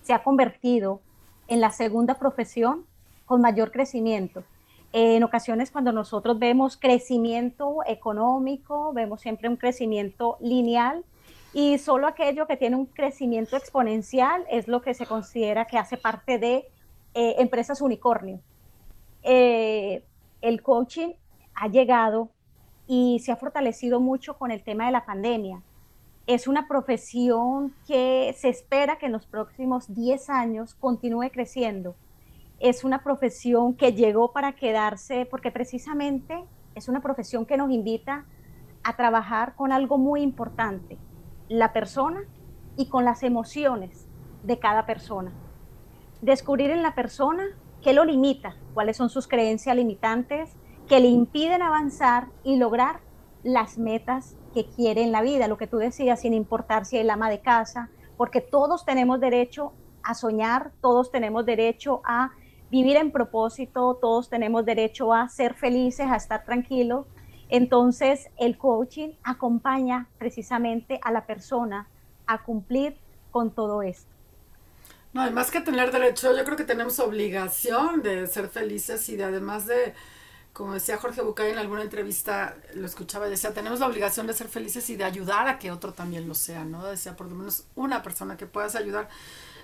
[0.02, 1.00] se ha convertido
[1.46, 2.84] en la segunda profesión
[3.26, 4.42] con mayor crecimiento
[4.92, 11.04] en ocasiones cuando nosotros vemos crecimiento económico, vemos siempre un crecimiento lineal
[11.54, 15.96] y solo aquello que tiene un crecimiento exponencial es lo que se considera que hace
[15.96, 16.66] parte de
[17.14, 18.40] eh, empresas unicornio.
[19.22, 20.04] Eh,
[20.40, 21.12] el coaching
[21.54, 22.30] ha llegado
[22.92, 25.62] y se ha fortalecido mucho con el tema de la pandemia.
[26.26, 31.94] Es una profesión que se espera que en los próximos 10 años continúe creciendo
[32.62, 36.44] es una profesión que llegó para quedarse porque precisamente
[36.76, 38.24] es una profesión que nos invita
[38.84, 40.96] a trabajar con algo muy importante,
[41.48, 42.20] la persona
[42.76, 44.06] y con las emociones
[44.44, 45.32] de cada persona.
[46.20, 47.42] Descubrir en la persona
[47.82, 50.54] qué lo limita, cuáles son sus creencias limitantes
[50.92, 53.00] que le impiden avanzar y lograr
[53.42, 57.02] las metas que quiere en la vida, lo que tú decías, sin importar si es
[57.02, 62.32] el ama de casa, porque todos tenemos derecho a soñar, todos tenemos derecho a
[62.70, 67.06] vivir en propósito, todos tenemos derecho a ser felices, a estar tranquilos.
[67.48, 71.88] Entonces, el coaching acompaña precisamente a la persona
[72.26, 72.98] a cumplir
[73.30, 74.12] con todo esto.
[75.14, 79.24] No, además que tener derecho, yo creo que tenemos obligación de ser felices y de
[79.24, 79.94] además de,
[80.52, 84.48] como decía Jorge Bucay en alguna entrevista, lo escuchaba decía, tenemos la obligación de ser
[84.48, 86.84] felices y de ayudar a que otro también lo sea, ¿no?
[86.84, 89.08] Decía, por lo menos una persona que puedas ayudar.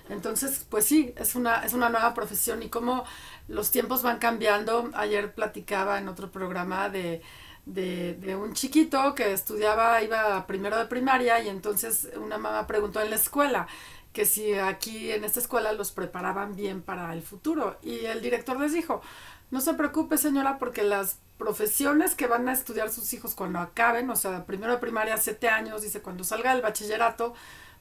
[0.09, 3.05] Entonces, pues sí, es una, es una nueva profesión y cómo
[3.47, 4.89] los tiempos van cambiando.
[4.95, 7.21] Ayer platicaba en otro programa de,
[7.67, 13.01] de, de, un chiquito que estudiaba, iba primero de primaria y entonces una mamá preguntó
[13.01, 13.67] en la escuela,
[14.13, 17.77] que si aquí en esta escuela los preparaban bien para el futuro.
[17.83, 19.01] Y el director les dijo,
[19.51, 24.09] no se preocupe señora porque las profesiones que van a estudiar sus hijos cuando acaben,
[24.09, 27.33] o sea, primero de primaria, siete años, dice, cuando salga del bachillerato,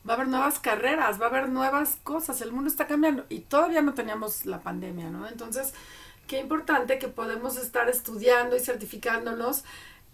[0.09, 3.40] va a haber nuevas carreras, va a haber nuevas cosas, el mundo está cambiando y
[3.40, 5.28] todavía no teníamos la pandemia, ¿no?
[5.28, 5.74] Entonces,
[6.26, 9.64] qué importante que podemos estar estudiando y certificándonos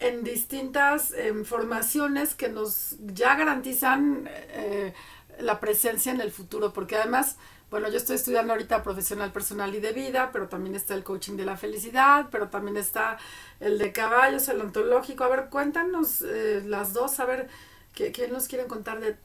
[0.00, 4.94] en distintas em, formaciones que nos ya garantizan eh,
[5.40, 7.36] la presencia en el futuro, porque además,
[7.70, 11.36] bueno, yo estoy estudiando ahorita profesional personal y de vida, pero también está el coaching
[11.36, 13.18] de la felicidad, pero también está
[13.60, 15.24] el de caballos, el ontológico.
[15.24, 17.48] A ver, cuéntanos eh, las dos, a ver,
[17.94, 19.16] ¿qué, ¿qué, nos quieren contar de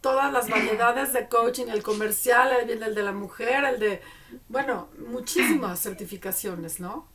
[0.00, 4.00] todas las variedades de coaching, el comercial, el, el de la mujer, el de,
[4.48, 7.06] bueno, muchísimas certificaciones, ¿no?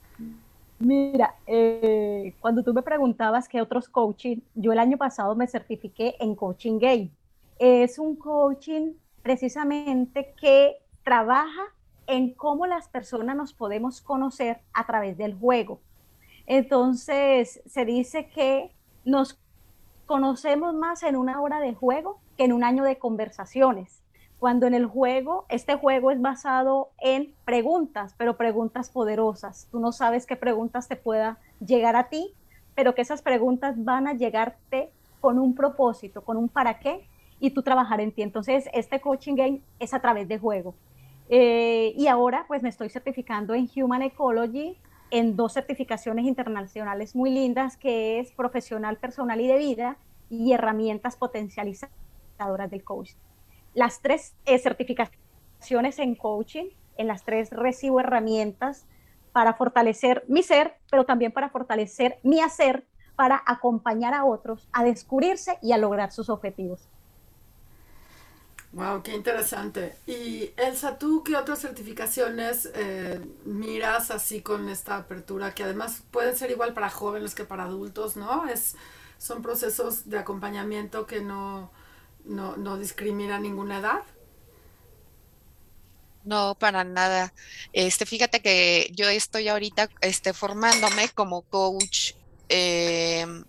[0.80, 6.16] Mira, eh, cuando tú me preguntabas qué otros coaching, yo el año pasado me certifiqué
[6.20, 7.12] en Coaching Game.
[7.60, 11.64] Es un coaching precisamente que trabaja
[12.08, 15.80] en cómo las personas nos podemos conocer a través del juego.
[16.46, 18.72] Entonces, se dice que
[19.04, 19.40] nos
[20.06, 24.04] conocemos más en una hora de juego que en un año de conversaciones
[24.40, 29.68] cuando en el juego, este juego es basado en preguntas, pero preguntas poderosas.
[29.72, 32.34] Tú no sabes qué preguntas te pueda llegar a ti,
[32.76, 34.92] pero que esas preguntas van a llegarte
[35.22, 37.08] con un propósito, con un para qué,
[37.46, 38.22] y tú trabajar en ti.
[38.22, 40.76] Entonces, este coaching game es a través de juego.
[41.30, 44.78] Eh, y ahora, pues me estoy certificando en Human Ecology,
[45.12, 49.98] en dos certificaciones internacionales muy lindas, que es profesional, personal y de vida,
[50.30, 53.16] y herramientas potencializadoras del coaching
[53.76, 58.88] las tres eh, certificaciones en coaching, en las tres recibo herramientas
[59.34, 64.84] para fortalecer mi ser, pero también para fortalecer mi hacer, para acompañar a otros a
[64.84, 66.88] descubrirse y a lograr sus objetivos.
[68.76, 69.96] Wow, qué interesante.
[70.06, 75.56] Y Elsa, ¿tú qué otras certificaciones eh, miras así con esta apertura?
[75.56, 78.50] Que además pueden ser igual para jóvenes que para adultos, ¿no?
[78.50, 78.76] Es,
[79.18, 81.72] son procesos de acompañamiento que no,
[82.26, 84.04] no, no discrimina ninguna edad.
[86.26, 87.34] No, para nada.
[87.72, 92.14] Este, fíjate que yo estoy ahorita este, formándome como coach,
[92.50, 93.46] em,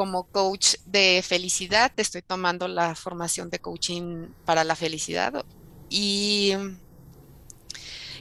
[0.00, 1.92] como coach de felicidad.
[1.98, 5.44] Estoy tomando la formación de coaching para la felicidad.
[5.90, 6.54] Y,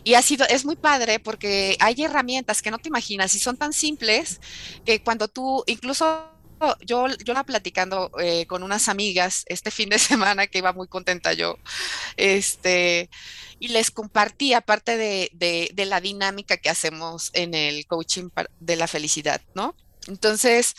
[0.04, 3.56] y ha sido, es muy padre porque hay herramientas que no te imaginas y son
[3.56, 4.42] tan simples
[4.84, 6.06] que cuando tú, incluso
[6.86, 10.90] yo, yo la platicando eh, con unas amigas este fin de semana que iba muy
[10.90, 11.56] contenta yo,
[12.18, 13.10] este,
[13.58, 15.30] y les compartí aparte de,
[15.74, 18.28] de, la dinámica que hacemos en el coaching
[18.60, 19.78] de la felicidad, ¿no?
[20.08, 20.76] Entonces,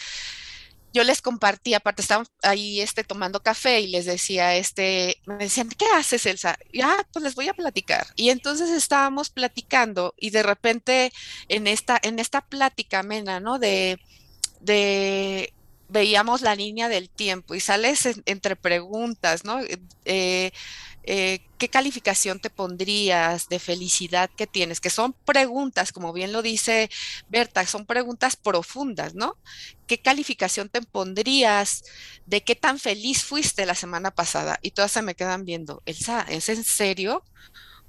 [0.93, 5.69] yo les compartí, aparte estábamos ahí este, tomando café y les decía, este, me decían,
[5.69, 6.59] ¿qué haces, Elsa?
[6.73, 8.07] Y, ah, pues les voy a platicar.
[8.17, 11.13] Y entonces estábamos platicando y de repente
[11.49, 13.59] en esta, en esta plática amena, ¿no?
[13.59, 13.99] De,
[14.61, 15.53] de
[15.91, 19.61] veíamos la línea del tiempo y sales entre preguntas, ¿no?
[20.05, 20.53] Eh,
[21.03, 24.81] eh, ¿Qué calificación te pondrías de felicidad que tienes?
[24.81, 26.91] Que son preguntas, como bien lo dice
[27.29, 29.37] Berta, son preguntas profundas, ¿no?
[29.87, 31.85] ¿Qué calificación te pondrías
[32.27, 34.59] de qué tan feliz fuiste la semana pasada?
[34.63, 37.25] Y todas se me quedan viendo, Elsa, ¿es en serio?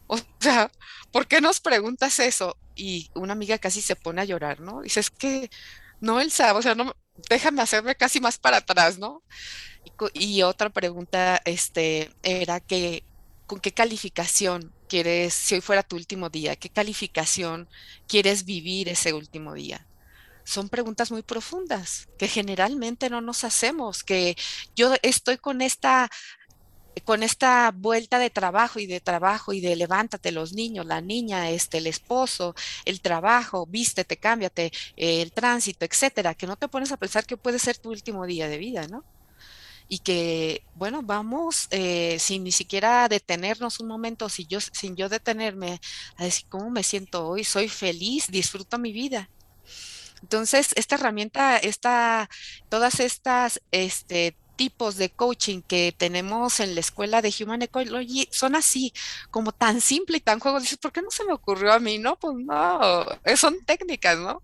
[0.07, 0.71] O sea,
[1.11, 2.57] ¿por qué nos preguntas eso?
[2.75, 4.81] Y una amiga casi se pone a llorar, ¿no?
[4.81, 5.49] Dice, es que
[5.99, 6.95] no, Elsa, o sea, no,
[7.29, 9.23] déjame hacerme casi más para atrás, ¿no?
[10.13, 13.03] Y, otra pregunta este, era que,
[13.47, 17.69] ¿con qué calificación quieres, si hoy fuera tu último día, qué calificación
[18.07, 19.87] quieres vivir ese último día?
[20.43, 24.35] Son preguntas muy profundas que generalmente no nos hacemos, que
[24.75, 26.09] yo estoy con esta
[27.05, 31.49] con esta vuelta de trabajo y de trabajo y de levántate los niños, la niña,
[31.49, 32.53] este, el esposo,
[32.85, 37.59] el trabajo, vístete, cámbiate, el tránsito, etcétera, que no te pones a pensar que puede
[37.59, 39.05] ser tu último día de vida, ¿no?
[39.93, 45.09] Y que, bueno, vamos eh, sin ni siquiera detenernos un momento, si yo, sin yo
[45.09, 45.81] detenerme
[46.15, 49.29] a decir cómo me siento hoy, soy feliz, disfruto mi vida.
[50.21, 52.29] Entonces, esta herramienta, esta,
[52.69, 58.55] todas estas este, tipos de coaching que tenemos en la escuela de Human Ecology son
[58.55, 58.93] así,
[59.31, 60.59] como tan simple y tan juego.
[60.59, 61.97] Dices, ¿por qué no se me ocurrió a mí?
[61.97, 63.03] No, pues no,
[63.35, 64.43] son técnicas, ¿no?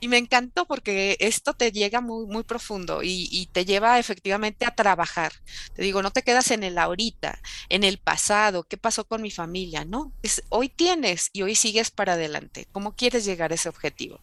[0.00, 4.74] Y me encantó porque esto te llega muy, muy profundo y, te lleva efectivamente a
[4.74, 5.34] trabajar.
[5.74, 9.30] Te digo, no te quedas en el ahorita, en el pasado, qué pasó con mi
[9.30, 12.68] familia, no, es, hoy tienes y hoy sigues para adelante.
[12.72, 14.18] ¿Cómo quieres llegar a ese objetivo?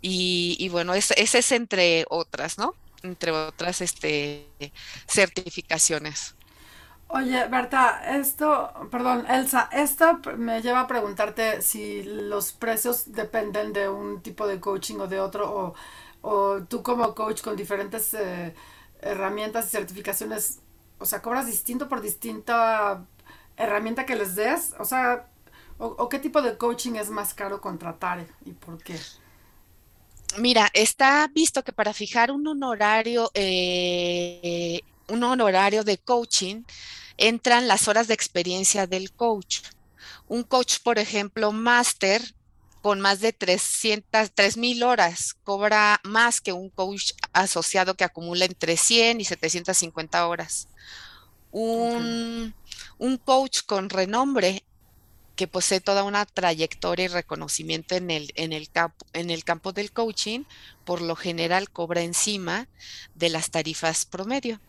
[0.00, 2.74] Y, bueno, ese es entre otras, ¿no?
[3.02, 4.46] Entre otras este,
[5.06, 6.34] certificaciones.
[7.10, 13.88] Oye, Berta, esto, perdón, Elsa, esto me lleva a preguntarte si los precios dependen de
[13.88, 15.74] un tipo de coaching o de otro, o,
[16.20, 18.54] o tú como coach con diferentes eh,
[19.00, 20.60] herramientas y certificaciones,
[20.98, 23.06] o sea, cobras distinto por distinta
[23.56, 25.28] herramienta que les des, o sea,
[25.78, 28.98] o, qué tipo de coaching es más caro contratar y por qué.
[30.36, 36.62] Mira, está visto que para fijar un honorario, eh, un honorario de coaching,
[37.16, 39.60] entran las horas de experiencia del coach.
[40.28, 42.22] Un coach, por ejemplo, máster
[42.82, 48.76] con más de 300, 3000 horas, cobra más que un coach asociado que acumula entre
[48.76, 50.68] 100 y 750 horas.
[51.50, 52.54] Un,
[52.98, 54.64] un coach con renombre
[55.38, 58.68] que posee toda una trayectoria y reconocimiento en el, en el,
[59.12, 60.42] en el campo del coaching,
[60.84, 62.66] por lo general cobra encima
[63.14, 64.60] de las tarifas promedio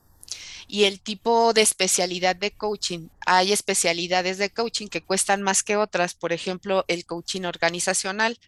[0.68, 3.08] y el tipo de especialidad de coaching.
[3.26, 8.40] Hay especialidades de coaching que cuestan más que otras, por ejemplo, el coaching organizacional,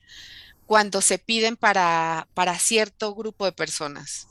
[0.67, 4.30] cuando se piden para, para cierto grupo de personas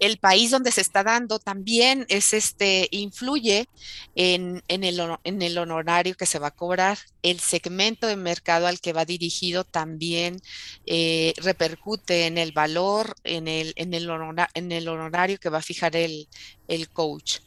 [0.00, 3.68] el país donde se está dando también es este, influye
[4.14, 6.98] en, el, en, el, honorario que se va a cobrar.
[7.22, 10.40] El segmento de mercado al que va dirigido también
[10.86, 14.08] eh, repercute en el valor, en el, en, el
[14.54, 16.28] en el honorario que va a fijar el,
[16.68, 17.38] el coach.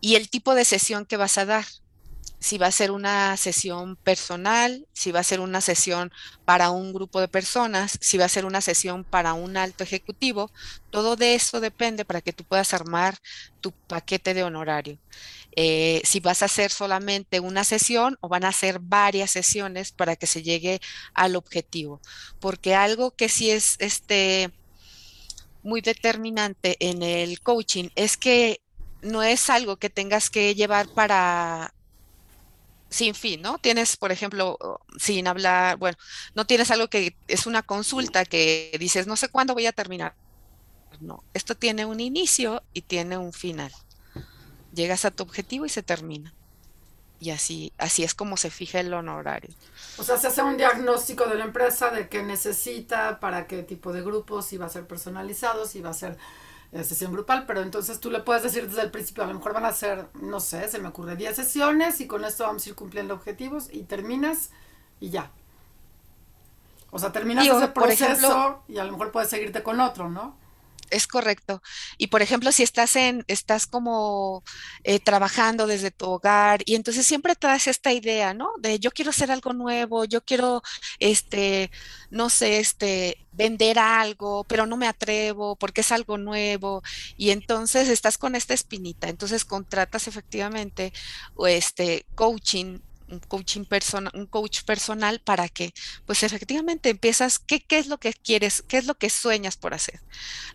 [0.00, 1.64] Y el tipo de sesión que vas a dar
[2.38, 6.12] si va a ser una sesión personal, si va a ser una sesión
[6.44, 10.50] para un grupo de personas, si va a ser una sesión para un alto ejecutivo,
[10.90, 13.18] todo de eso depende para que tú puedas armar
[13.60, 14.98] tu paquete de honorario.
[15.58, 20.14] Eh, si vas a hacer solamente una sesión o van a hacer varias sesiones para
[20.14, 20.80] que se llegue
[21.14, 22.00] al objetivo.
[22.40, 24.52] Porque algo que sí es este
[25.62, 28.60] muy determinante en el coaching es que
[29.02, 31.74] no es algo que tengas que llevar para
[32.88, 33.58] sin fin, ¿no?
[33.58, 34.58] Tienes, por ejemplo,
[34.98, 35.96] sin hablar, bueno,
[36.34, 40.14] no tienes algo que es una consulta que dices, no sé cuándo voy a terminar.
[41.00, 43.72] No, esto tiene un inicio y tiene un final.
[44.72, 46.32] Llegas a tu objetivo y se termina.
[47.18, 49.54] Y así, así es como se fija el honorario.
[49.96, 53.92] O sea, se hace un diagnóstico de la empresa de qué necesita, para qué tipo
[53.92, 56.18] de grupos, si va a ser personalizado, si va a ser
[56.84, 59.64] sesión grupal, pero entonces tú le puedes decir desde el principio, a lo mejor van
[59.64, 62.74] a ser, no sé, se me ocurre 10 sesiones y con esto vamos a ir
[62.74, 64.50] cumpliendo objetivos y terminas
[65.00, 65.30] y ya.
[66.90, 70.36] O sea, terminas ese proceso y a lo mejor puedes seguirte con otro, ¿no?
[70.90, 71.62] Es correcto.
[71.98, 74.44] Y por ejemplo, si estás en, estás como
[74.84, 78.50] eh, trabajando desde tu hogar y entonces siempre traes esta idea, ¿no?
[78.60, 80.62] De yo quiero hacer algo nuevo, yo quiero,
[80.98, 81.70] este,
[82.10, 86.82] no sé, este, vender algo, pero no me atrevo porque es algo nuevo.
[87.16, 89.08] Y entonces estás con esta espinita.
[89.08, 90.92] Entonces contratas efectivamente,
[91.46, 93.64] este, coaching un coaching
[94.14, 95.72] un coach personal para que
[96.06, 99.74] pues efectivamente empiezas qué, qué es lo que quieres, qué es lo que sueñas por
[99.74, 100.00] hacer.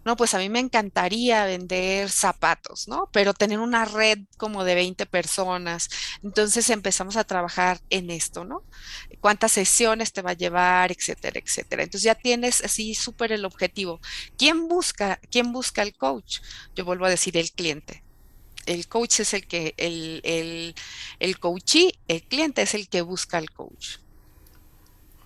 [0.06, 3.10] No, pues a mí me encantaría vender zapatos, ¿no?
[3.12, 5.90] Pero tener una red como de 20 personas.
[6.24, 8.64] Entonces empezamos a trabajar en esto, ¿no?
[9.20, 11.84] Cuántas sesiones te va a llevar, etcétera, etcétera.
[11.84, 14.00] Entonces ya tienes así súper el objetivo.
[14.38, 16.40] ¿Quién busca, quién busca el coach?
[16.76, 18.04] Yo vuelvo a decir el cliente
[18.66, 20.76] el coach es el que, el, el,
[21.20, 23.98] el coachee, el cliente es el que busca al coach.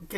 [0.03, 0.15] Ok.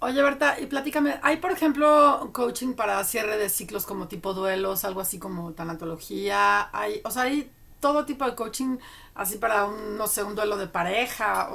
[0.00, 4.84] Oye, Berta, y platícame, ¿hay por ejemplo coaching para cierre de ciclos como tipo duelos,
[4.84, 6.68] algo así como tanatología?
[6.76, 7.50] Hay, o sea, hay
[7.80, 8.78] todo tipo de coaching
[9.14, 11.50] así para un, no sé, un duelo de pareja.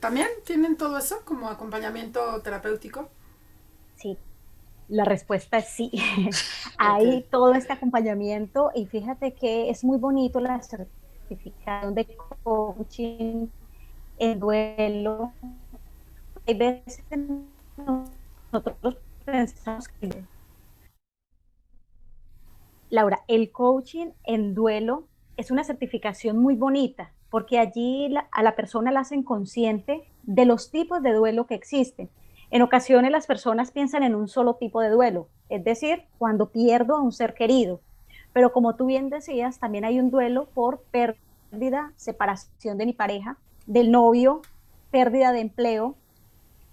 [0.00, 3.08] ¿También tienen todo eso como acompañamiento terapéutico?
[3.96, 4.16] Sí,
[4.90, 5.90] la respuesta es sí.
[6.78, 12.06] Hay todo este acompañamiento y fíjate que es muy bonito la certificación de
[12.42, 13.46] coaching
[14.18, 15.32] en duelo.
[16.46, 17.04] Hay veces
[18.52, 20.24] nosotros pensamos que...
[22.90, 28.90] Laura, el coaching en duelo es una certificación muy bonita porque allí a la persona
[28.90, 32.10] la hacen consciente de los tipos de duelo que existen
[32.50, 36.96] en ocasiones las personas piensan en un solo tipo de duelo, es decir, cuando pierdo
[36.96, 37.80] a un ser querido.
[38.32, 43.36] Pero como tú bien decías, también hay un duelo por pérdida, separación de mi pareja,
[43.66, 44.42] del novio,
[44.90, 45.94] pérdida de empleo.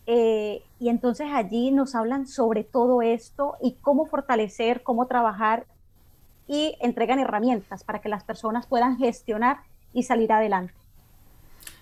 [0.05, 5.65] Eh, y entonces allí nos hablan sobre todo esto y cómo fortalecer, cómo trabajar
[6.47, 9.57] y entregan herramientas para que las personas puedan gestionar
[9.93, 10.73] y salir adelante.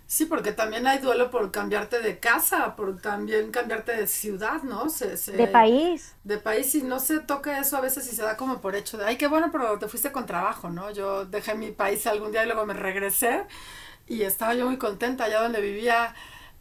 [0.07, 4.85] Sí, porque también hay duelo por cambiarte de casa, por también cambiarte de ciudad, ¿no?
[4.85, 6.15] de país.
[6.23, 8.97] De país, y no se toca eso a veces y se da como por hecho
[8.97, 10.91] de, ay, qué bueno, pero te fuiste con trabajo, ¿no?
[10.91, 13.45] Yo dejé mi país algún día y luego me regresé
[14.07, 16.13] y estaba yo muy contenta allá donde vivía.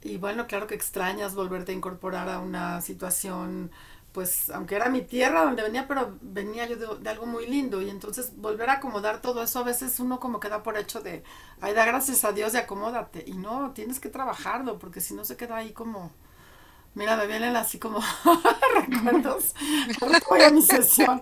[0.02, 3.70] Y bueno, claro que extrañas volverte a incorporar a una situación
[4.14, 7.90] pues aunque era mi tierra donde venía, pero venía yo de, algo muy lindo y
[7.90, 11.24] entonces volver a acomodar todo eso, a veces uno como queda por hecho de,
[11.60, 13.24] ay, da gracias a Dios y acomódate.
[13.26, 16.12] Y no, tienes que trabajarlo porque si no se queda ahí como,
[16.94, 17.98] mira, me vienen así como
[18.88, 19.52] recuerdos,
[20.30, 21.20] voy a mi sesión.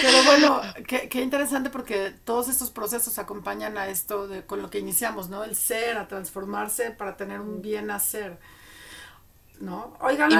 [0.00, 4.70] Pero bueno, qué, qué, interesante porque todos estos procesos acompañan a esto de, con lo
[4.70, 5.42] que iniciamos, ¿no?
[5.42, 8.38] El ser, a transformarse para tener un bien hacer.
[9.58, 9.96] ¿No?
[10.00, 10.30] Oigan,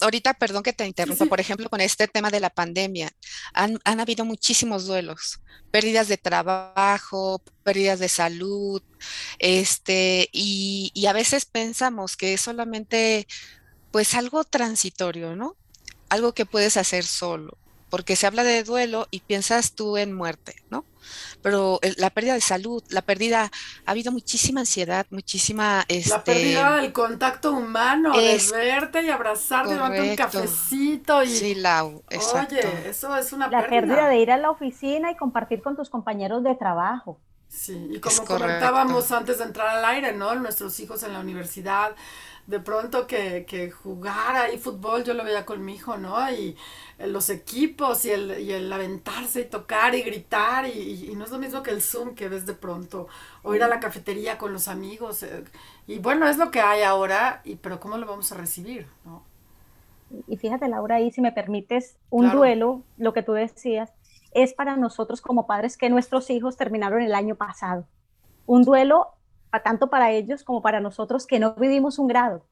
[0.00, 3.10] ahorita, perdón que te interrumpa, por ejemplo, con este tema de la pandemia,
[3.52, 5.40] han, habido muchísimos duelos,
[5.70, 8.82] pérdidas de trabajo, pérdidas de salud,
[9.38, 13.26] este, y, y a veces pensamos que es solamente,
[13.90, 15.56] pues, algo transitorio, ¿no?
[16.08, 17.58] Algo que puedes hacer solo,
[17.94, 20.84] porque se habla de duelo y piensas tú en muerte, ¿no?
[21.42, 23.52] pero la pérdida de salud, la pérdida,
[23.86, 25.84] ha habido muchísima ansiedad, muchísima...
[25.86, 31.28] Este, la pérdida del contacto humano, de verte y abrazarte, darte un cafecito y...
[31.28, 32.56] Sí, Lau, exacto.
[32.56, 33.62] Oye, eso es una pérdida.
[33.62, 37.20] La pérdida de ir a la oficina y compartir con tus compañeros de trabajo.
[37.46, 40.34] Sí, y como comentábamos antes de entrar al aire, ¿no?
[40.34, 41.94] Nuestros hijos en la universidad,
[42.46, 46.30] de pronto que, que jugar ahí fútbol, yo lo veía con mi hijo, ¿no?
[46.30, 46.56] Y
[46.98, 51.38] los equipos y el, y el aventarse y tocar y gritar y, no es lo
[51.38, 53.08] mismo que el Zoom que ves de pronto,
[53.42, 55.22] o ir a la cafetería con los amigos.
[55.22, 55.44] Eh,
[55.86, 58.86] y bueno, es lo que hay ahora, y, pero ¿cómo lo vamos a recibir?
[59.04, 59.22] ¿no?
[60.28, 63.92] Y fíjate, Laura, ahí si me permites, un duelo, lo que tú decías,
[64.32, 67.86] es para nosotros como padres que nuestros hijos terminaron el año pasado.
[68.46, 69.14] Un duelo
[69.62, 72.44] tanto para ellos como para nosotros que no vivimos un grado.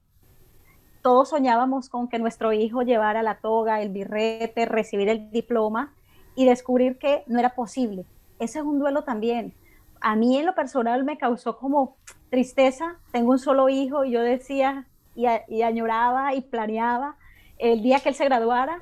[1.02, 5.92] Todos soñábamos con que nuestro hijo llevara la toga, el birrete, recibir el diploma
[6.36, 8.04] y descubrir que no era posible.
[8.38, 9.54] Ese es un duelo también.
[10.00, 11.96] A mí en lo personal me causó como
[12.30, 12.96] tristeza.
[13.10, 17.16] Tengo un solo hijo y yo decía y, y añoraba y planeaba
[17.58, 18.78] el día que él se graduara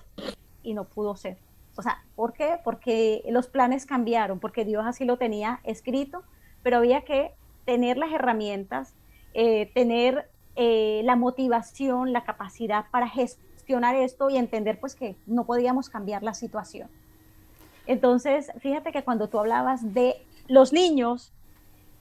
[0.62, 1.38] y no pudo ser.
[1.76, 2.58] O sea, ¿por qué?
[2.62, 6.22] Porque los planes cambiaron, porque Dios así lo tenía escrito,
[6.62, 7.32] pero había que
[7.70, 8.94] tener las herramientas,
[9.32, 15.44] eh, tener eh, la motivación, la capacidad para gestionar esto y entender pues que no
[15.44, 16.88] podíamos cambiar la situación.
[17.86, 20.16] Entonces, fíjate que cuando tú hablabas de
[20.48, 21.32] los niños,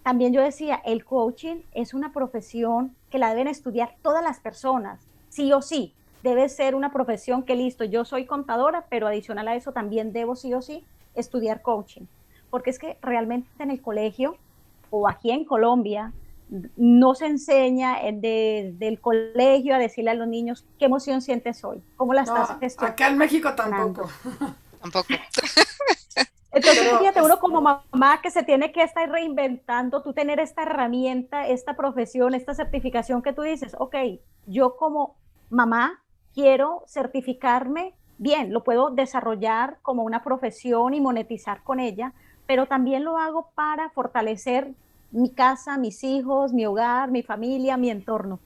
[0.01, 5.05] también yo decía, el coaching es una profesión que la deben estudiar todas las personas,
[5.29, 5.93] sí o sí.
[6.23, 10.35] Debe ser una profesión que listo, yo soy contadora, pero adicional a eso también debo
[10.35, 12.07] sí o sí estudiar coaching.
[12.49, 14.35] Porque es que realmente en el colegio
[14.89, 16.13] o aquí en Colombia
[16.75, 21.83] no se enseña desde el colegio a decirle a los niños qué emoción sientes hoy,
[21.95, 22.93] cómo la estás gestionando.
[22.93, 24.09] Acá en México tampoco.
[24.81, 25.07] Tampoco.
[26.51, 31.47] Entonces, fíjate, uno como mamá que se tiene que estar reinventando, tú tener esta herramienta,
[31.47, 33.95] esta profesión, esta certificación que tú dices, ok,
[34.47, 35.15] yo como
[35.51, 36.01] mamá
[36.33, 42.13] quiero certificarme, bien, lo puedo desarrollar como una profesión y monetizar con ella,
[42.49, 44.73] pero también lo hago para fortalecer
[45.11, 48.39] mi casa, mis hijos, mi hogar, mi familia, mi entorno.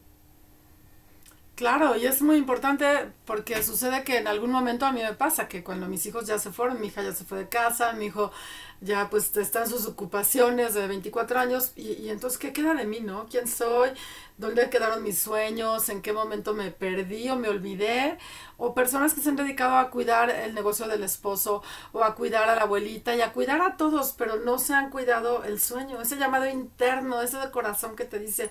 [1.56, 5.48] Claro, y es muy importante porque sucede que en algún momento a mí me pasa
[5.48, 8.06] que cuando mis hijos ya se fueron, mi hija ya se fue de casa, mi
[8.08, 8.32] hijo
[8.82, 12.86] ya pues está en sus ocupaciones de 24 años y, y entonces ¿qué queda de
[12.86, 13.28] mí, no?
[13.30, 13.92] ¿Quién soy?
[14.40, 15.90] ¿Dónde quedaron mis sueños?
[15.90, 18.18] ¿En qué momento me perdí o me olvidé?
[18.58, 22.50] O personas que se han dedicado a cuidar el negocio del esposo o a cuidar
[22.50, 26.02] a la abuelita y a cuidar a todos, pero no se han cuidado el sueño,
[26.02, 28.50] ese llamado interno, ese de corazón que te dice,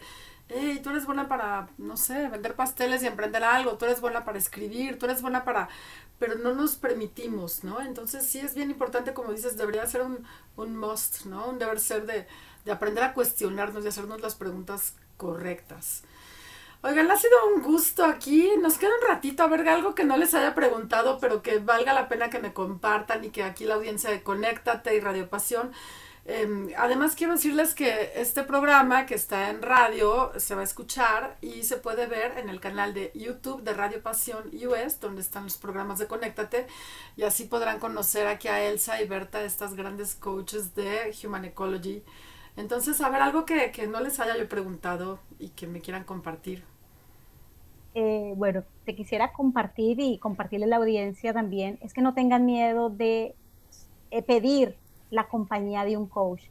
[0.55, 4.25] hey, tú eres buena para, no sé, vender pasteles y emprender algo, tú eres buena
[4.25, 5.69] para escribir, tú eres buena para,
[6.19, 7.81] pero no nos permitimos, ¿no?
[7.81, 10.25] Entonces sí es bien importante, como dices, debería ser un,
[10.57, 11.49] un must, ¿no?
[11.49, 12.27] Un deber ser de,
[12.65, 16.05] de aprender a cuestionarnos y hacernos las preguntas correctas.
[16.85, 18.51] Oigan, ha sido un gusto aquí.
[18.61, 21.93] Nos queda un ratito a ver algo que no les haya preguntado, pero que valga
[21.95, 25.71] la pena que me compartan y que aquí la audiencia de Conéctate y Radio Pasión
[26.25, 31.37] Em, además quiero decirles que este programa que está en radio se va a escuchar
[31.41, 35.45] y se puede ver en el canal de YouTube de Radio Pasión US, donde están
[35.45, 36.69] los programas de Conéctate,
[37.17, 42.05] y así podrán conocer aquí a Elsa y Berta, estas grandes coaches de Human Ecology.
[42.57, 46.63] Entonces, a ver, algo que, no les haya yo preguntado y que me quieran compartir.
[47.95, 52.47] Eh, bueno, te quisiera compartir y compartirle a la audiencia también, es que no tengan
[52.47, 53.35] miedo de
[54.13, 54.77] eh, pedir
[55.13, 56.43] la compañía de un coach.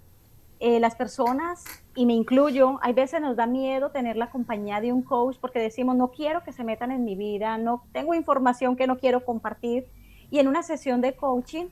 [0.59, 4.93] Eh, las personas y me incluyo, hay veces nos da miedo tener la compañía de
[4.93, 8.76] un coach porque decimos, no quiero que se metan en mi vida, no tengo información
[8.76, 9.88] que no quiero compartir.
[10.30, 11.66] Y en una sesión de coaching,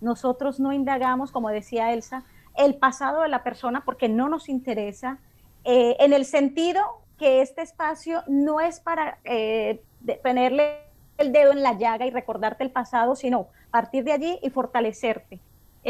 [0.00, 2.22] nosotros no indagamos, como decía Elsa,
[2.56, 5.18] el pasado de la persona porque no nos interesa,
[5.64, 6.80] eh, en el sentido
[7.18, 9.82] que este espacio no es para eh,
[10.22, 10.78] ponerle
[11.18, 15.40] el dedo en la llaga y recordarte el pasado, sino partir de allí y fortalecerte.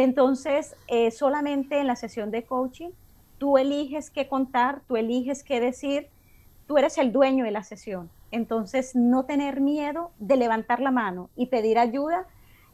[0.00, 2.90] Entonces, eh, solamente en la sesión de coaching
[3.38, 6.08] Tú eliges qué contar, tú eliges qué decir,
[6.66, 8.10] tú eres el dueño de la sesión.
[8.32, 12.26] Entonces, no tener miedo de levantar la mano y pedir ayuda.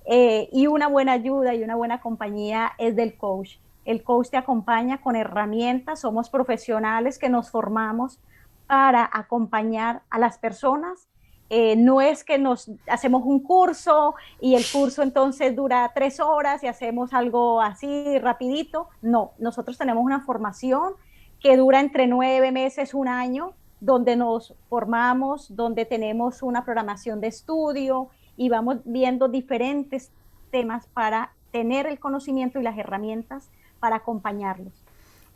[0.07, 3.59] Eh, y una buena ayuda y una buena compañía es del coach.
[3.85, 8.19] El coach te acompaña con herramientas, somos profesionales que nos formamos
[8.67, 11.07] para acompañar a las personas
[11.51, 16.63] eh, no es que nos hacemos un curso y el curso entonces dura tres horas
[16.65, 18.89] y hacemos algo así rapidito.
[19.03, 20.95] No, nosotros tenemos una formación
[21.41, 27.27] que dura entre nueve meses, un año, donde nos formamos, donde tenemos una programación de
[27.27, 30.11] estudio y vamos viendo diferentes
[30.51, 34.73] temas para tener el conocimiento y las herramientas para acompañarlos.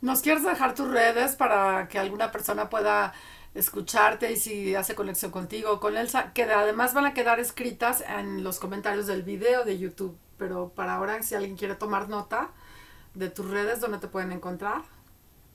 [0.01, 3.13] ¿Nos quieres dejar tus redes para que alguna persona pueda
[3.55, 8.03] escucharte y si hace conexión contigo o con Elsa, que además van a quedar escritas
[8.07, 10.17] en los comentarios del video de YouTube.
[10.37, 12.51] Pero para ahora, si alguien quiere tomar nota
[13.13, 14.83] de tus redes, ¿dónde te pueden encontrar?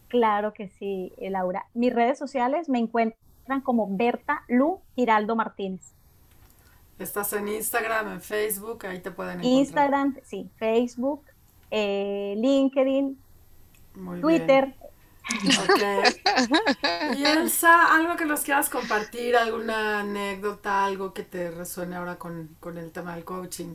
[0.09, 1.67] Claro que sí, eh, Laura.
[1.75, 5.93] Mis redes sociales me encuentran como Berta Lu Giraldo Martínez.
[6.99, 9.59] Estás en Instagram, en Facebook, ahí te pueden encontrar.
[9.59, 11.25] Instagram, sí, Facebook,
[11.71, 13.19] eh, LinkedIn,
[14.21, 14.77] Twitter,
[17.17, 22.57] Y Elsa, algo que nos quieras compartir, alguna anécdota, algo que te resuene ahora con,
[22.77, 23.75] el tema del coaching.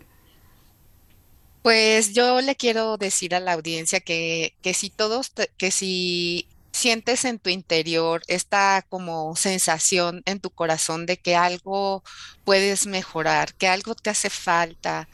[1.61, 7.25] Pues yo le quiero decir a la audiencia que, que si todos, que si sientes
[7.25, 12.03] en tu interior esta como sensación en tu corazón de que algo
[12.45, 15.09] puedes mejorar, que algo te hace falta,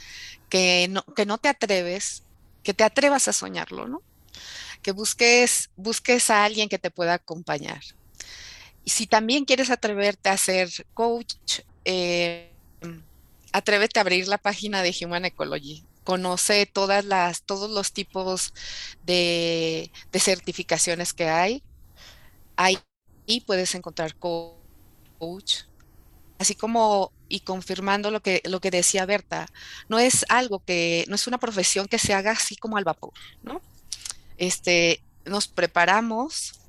[0.49, 2.23] que no, que no te atreves,
[2.63, 4.01] que te atrevas a soñarlo, ¿no?
[4.85, 7.81] Que busques, busques a alguien que te pueda acompañar.
[8.83, 12.51] Y si también quieres atreverte a ser coach, eh,
[13.51, 15.83] atrévete a abrir la página de Human Ecology.
[16.03, 18.53] Conoce todas las, todos los tipos
[19.07, 21.63] de, certificaciones que hay.
[22.55, 22.77] Ahí
[23.47, 25.63] puedes encontrar coach.
[26.37, 29.47] Así como, y confirmando lo que, lo que decía Berta,
[29.89, 33.13] no es algo que, no es una profesión que se haga así como al vapor,
[33.41, 33.63] ¿no?
[34.37, 36.59] Este, nos preparamos,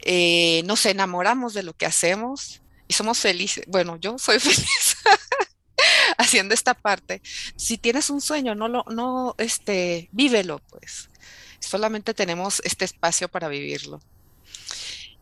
[0.00, 3.64] eh, nos enamoramos de lo que hacemos y somos felices.
[3.66, 4.96] Bueno, yo soy feliz
[6.18, 7.22] haciendo esta parte.
[7.56, 11.10] Si tienes un sueño, no lo, no, este, vívelo, pues.
[11.60, 14.00] Solamente tenemos este espacio para vivirlo.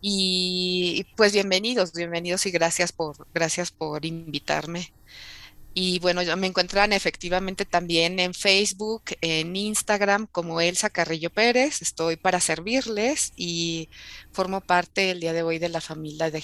[0.00, 4.92] Y pues bienvenidos, bienvenidos y gracias por, gracias por invitarme.
[5.74, 11.80] Y bueno, ya me encuentran efectivamente también en Facebook, en Instagram como Elsa Carrillo Pérez.
[11.80, 13.88] Estoy para servirles y
[14.32, 16.42] formo parte el día de hoy de la familia de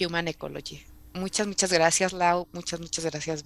[0.00, 0.84] Human Ecology.
[1.14, 2.46] Muchas, muchas gracias, Lau.
[2.52, 3.44] Muchas, muchas gracias,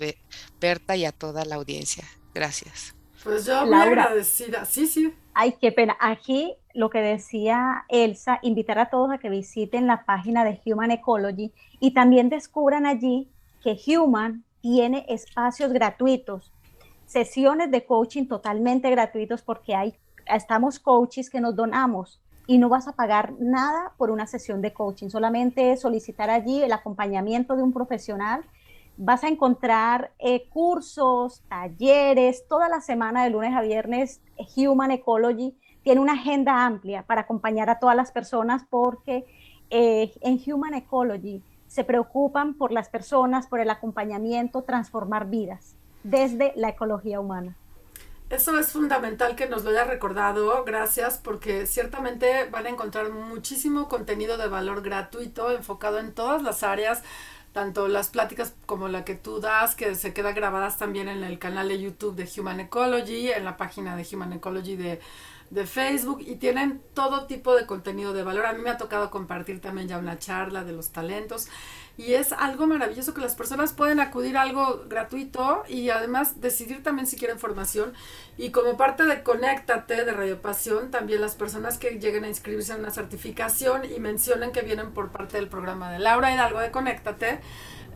[0.60, 2.04] Berta, y a toda la audiencia.
[2.34, 2.94] Gracias.
[3.22, 4.64] Pues yo muy agradecida.
[4.64, 5.14] Sí, sí.
[5.34, 5.96] Ay, qué pena.
[6.00, 10.90] Aquí lo que decía Elsa, invitar a todos a que visiten la página de Human
[10.90, 13.28] Ecology y también descubran allí
[13.62, 16.52] que Human tiene espacios gratuitos,
[17.06, 19.94] sesiones de coaching totalmente gratuitos porque hay,
[20.26, 24.72] estamos coaches que nos donamos y no vas a pagar nada por una sesión de
[24.72, 28.44] coaching, solamente solicitar allí el acompañamiento de un profesional.
[28.96, 34.20] Vas a encontrar eh, cursos, talleres, toda la semana de lunes a viernes.
[34.56, 39.24] Human Ecology tiene una agenda amplia para acompañar a todas las personas porque
[39.70, 46.52] eh, en Human Ecology se preocupan por las personas, por el acompañamiento, transformar vidas desde
[46.56, 47.56] la ecología humana.
[48.28, 53.88] Eso es fundamental que nos lo haya recordado, gracias, porque ciertamente van a encontrar muchísimo
[53.88, 57.04] contenido de valor gratuito enfocado en todas las áreas,
[57.52, 61.38] tanto las pláticas como la que tú das, que se quedan grabadas también en el
[61.38, 65.00] canal de YouTube de Human Ecology, en la página de Human Ecology de
[65.50, 68.46] de Facebook y tienen todo tipo de contenido de valor.
[68.46, 71.48] A mí me ha tocado compartir también ya una charla de los talentos
[71.96, 76.82] y es algo maravilloso que las personas pueden acudir a algo gratuito y además decidir
[76.82, 77.92] también si quieren formación.
[78.38, 82.72] Y como parte de Conéctate de Radio Pasión, también las personas que lleguen a inscribirse
[82.72, 86.70] en una certificación y mencionen que vienen por parte del programa de Laura Hidalgo de
[86.70, 87.40] Conéctate.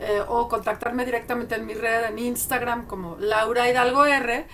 [0.01, 4.45] Eh, o contactarme directamente en mi red en Instagram como Laura Hidalgo R,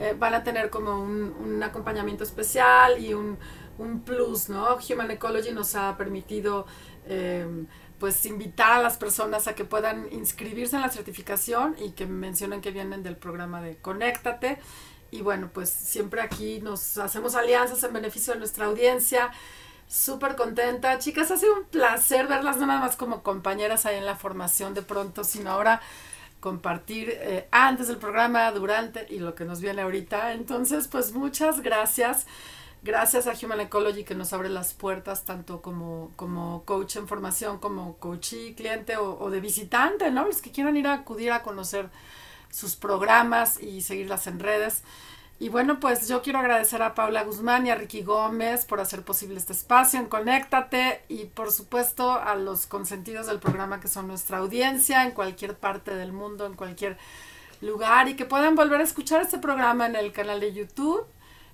[0.00, 3.38] eh, van a tener como un, un acompañamiento especial y un,
[3.78, 4.76] un plus, ¿no?
[4.76, 6.66] Human Ecology nos ha permitido
[7.06, 7.46] eh,
[7.98, 12.62] pues invitar a las personas a que puedan inscribirse en la certificación y que mencionen
[12.62, 14.58] que vienen del programa de Conéctate.
[15.10, 19.30] Y bueno, pues siempre aquí nos hacemos alianzas en beneficio de nuestra audiencia.
[19.86, 20.98] Súper contenta.
[20.98, 24.72] Chicas, ha sido un placer verlas, no nada más como compañeras ahí en la formación
[24.72, 25.82] de pronto, sino ahora
[26.40, 30.32] compartir eh, antes del programa, durante y lo que nos viene ahorita.
[30.32, 32.26] Entonces, pues muchas gracias.
[32.82, 37.58] Gracias a Human Ecology que nos abre las puertas tanto como, como coach en formación,
[37.58, 40.24] como coachee, cliente o, o, de visitante, ¿no?
[40.24, 41.90] Los que quieran ir a acudir a conocer
[42.50, 44.82] sus programas y seguirlas en redes.
[45.40, 49.02] Y bueno, pues yo quiero agradecer a Paula Guzmán y a Ricky Gómez por hacer
[49.02, 54.06] posible este espacio en Conéctate y por supuesto a los consentidos del programa que son
[54.06, 56.98] nuestra audiencia en cualquier parte del mundo, en cualquier
[57.62, 61.06] lugar y que puedan volver a escuchar este programa en el canal de YouTube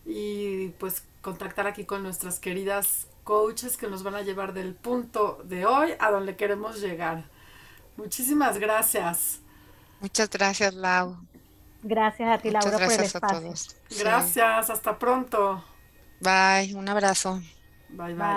[0.04, 5.40] y pues contactar aquí con nuestras queridas coaches que nos van a llevar del punto
[5.44, 7.22] de hoy a donde queremos llegar.
[7.96, 9.38] Muchísimas gracias.
[10.00, 11.16] Muchas gracias, Lau.
[11.88, 13.38] Gracias a ti, Muchas Laura, por el gracias a espacio.
[13.40, 13.76] todos.
[13.88, 13.98] Sí.
[13.98, 15.64] Gracias, hasta pronto.
[16.20, 17.40] Bye, un abrazo.
[17.88, 18.14] Bye bye.
[18.14, 18.24] Bye.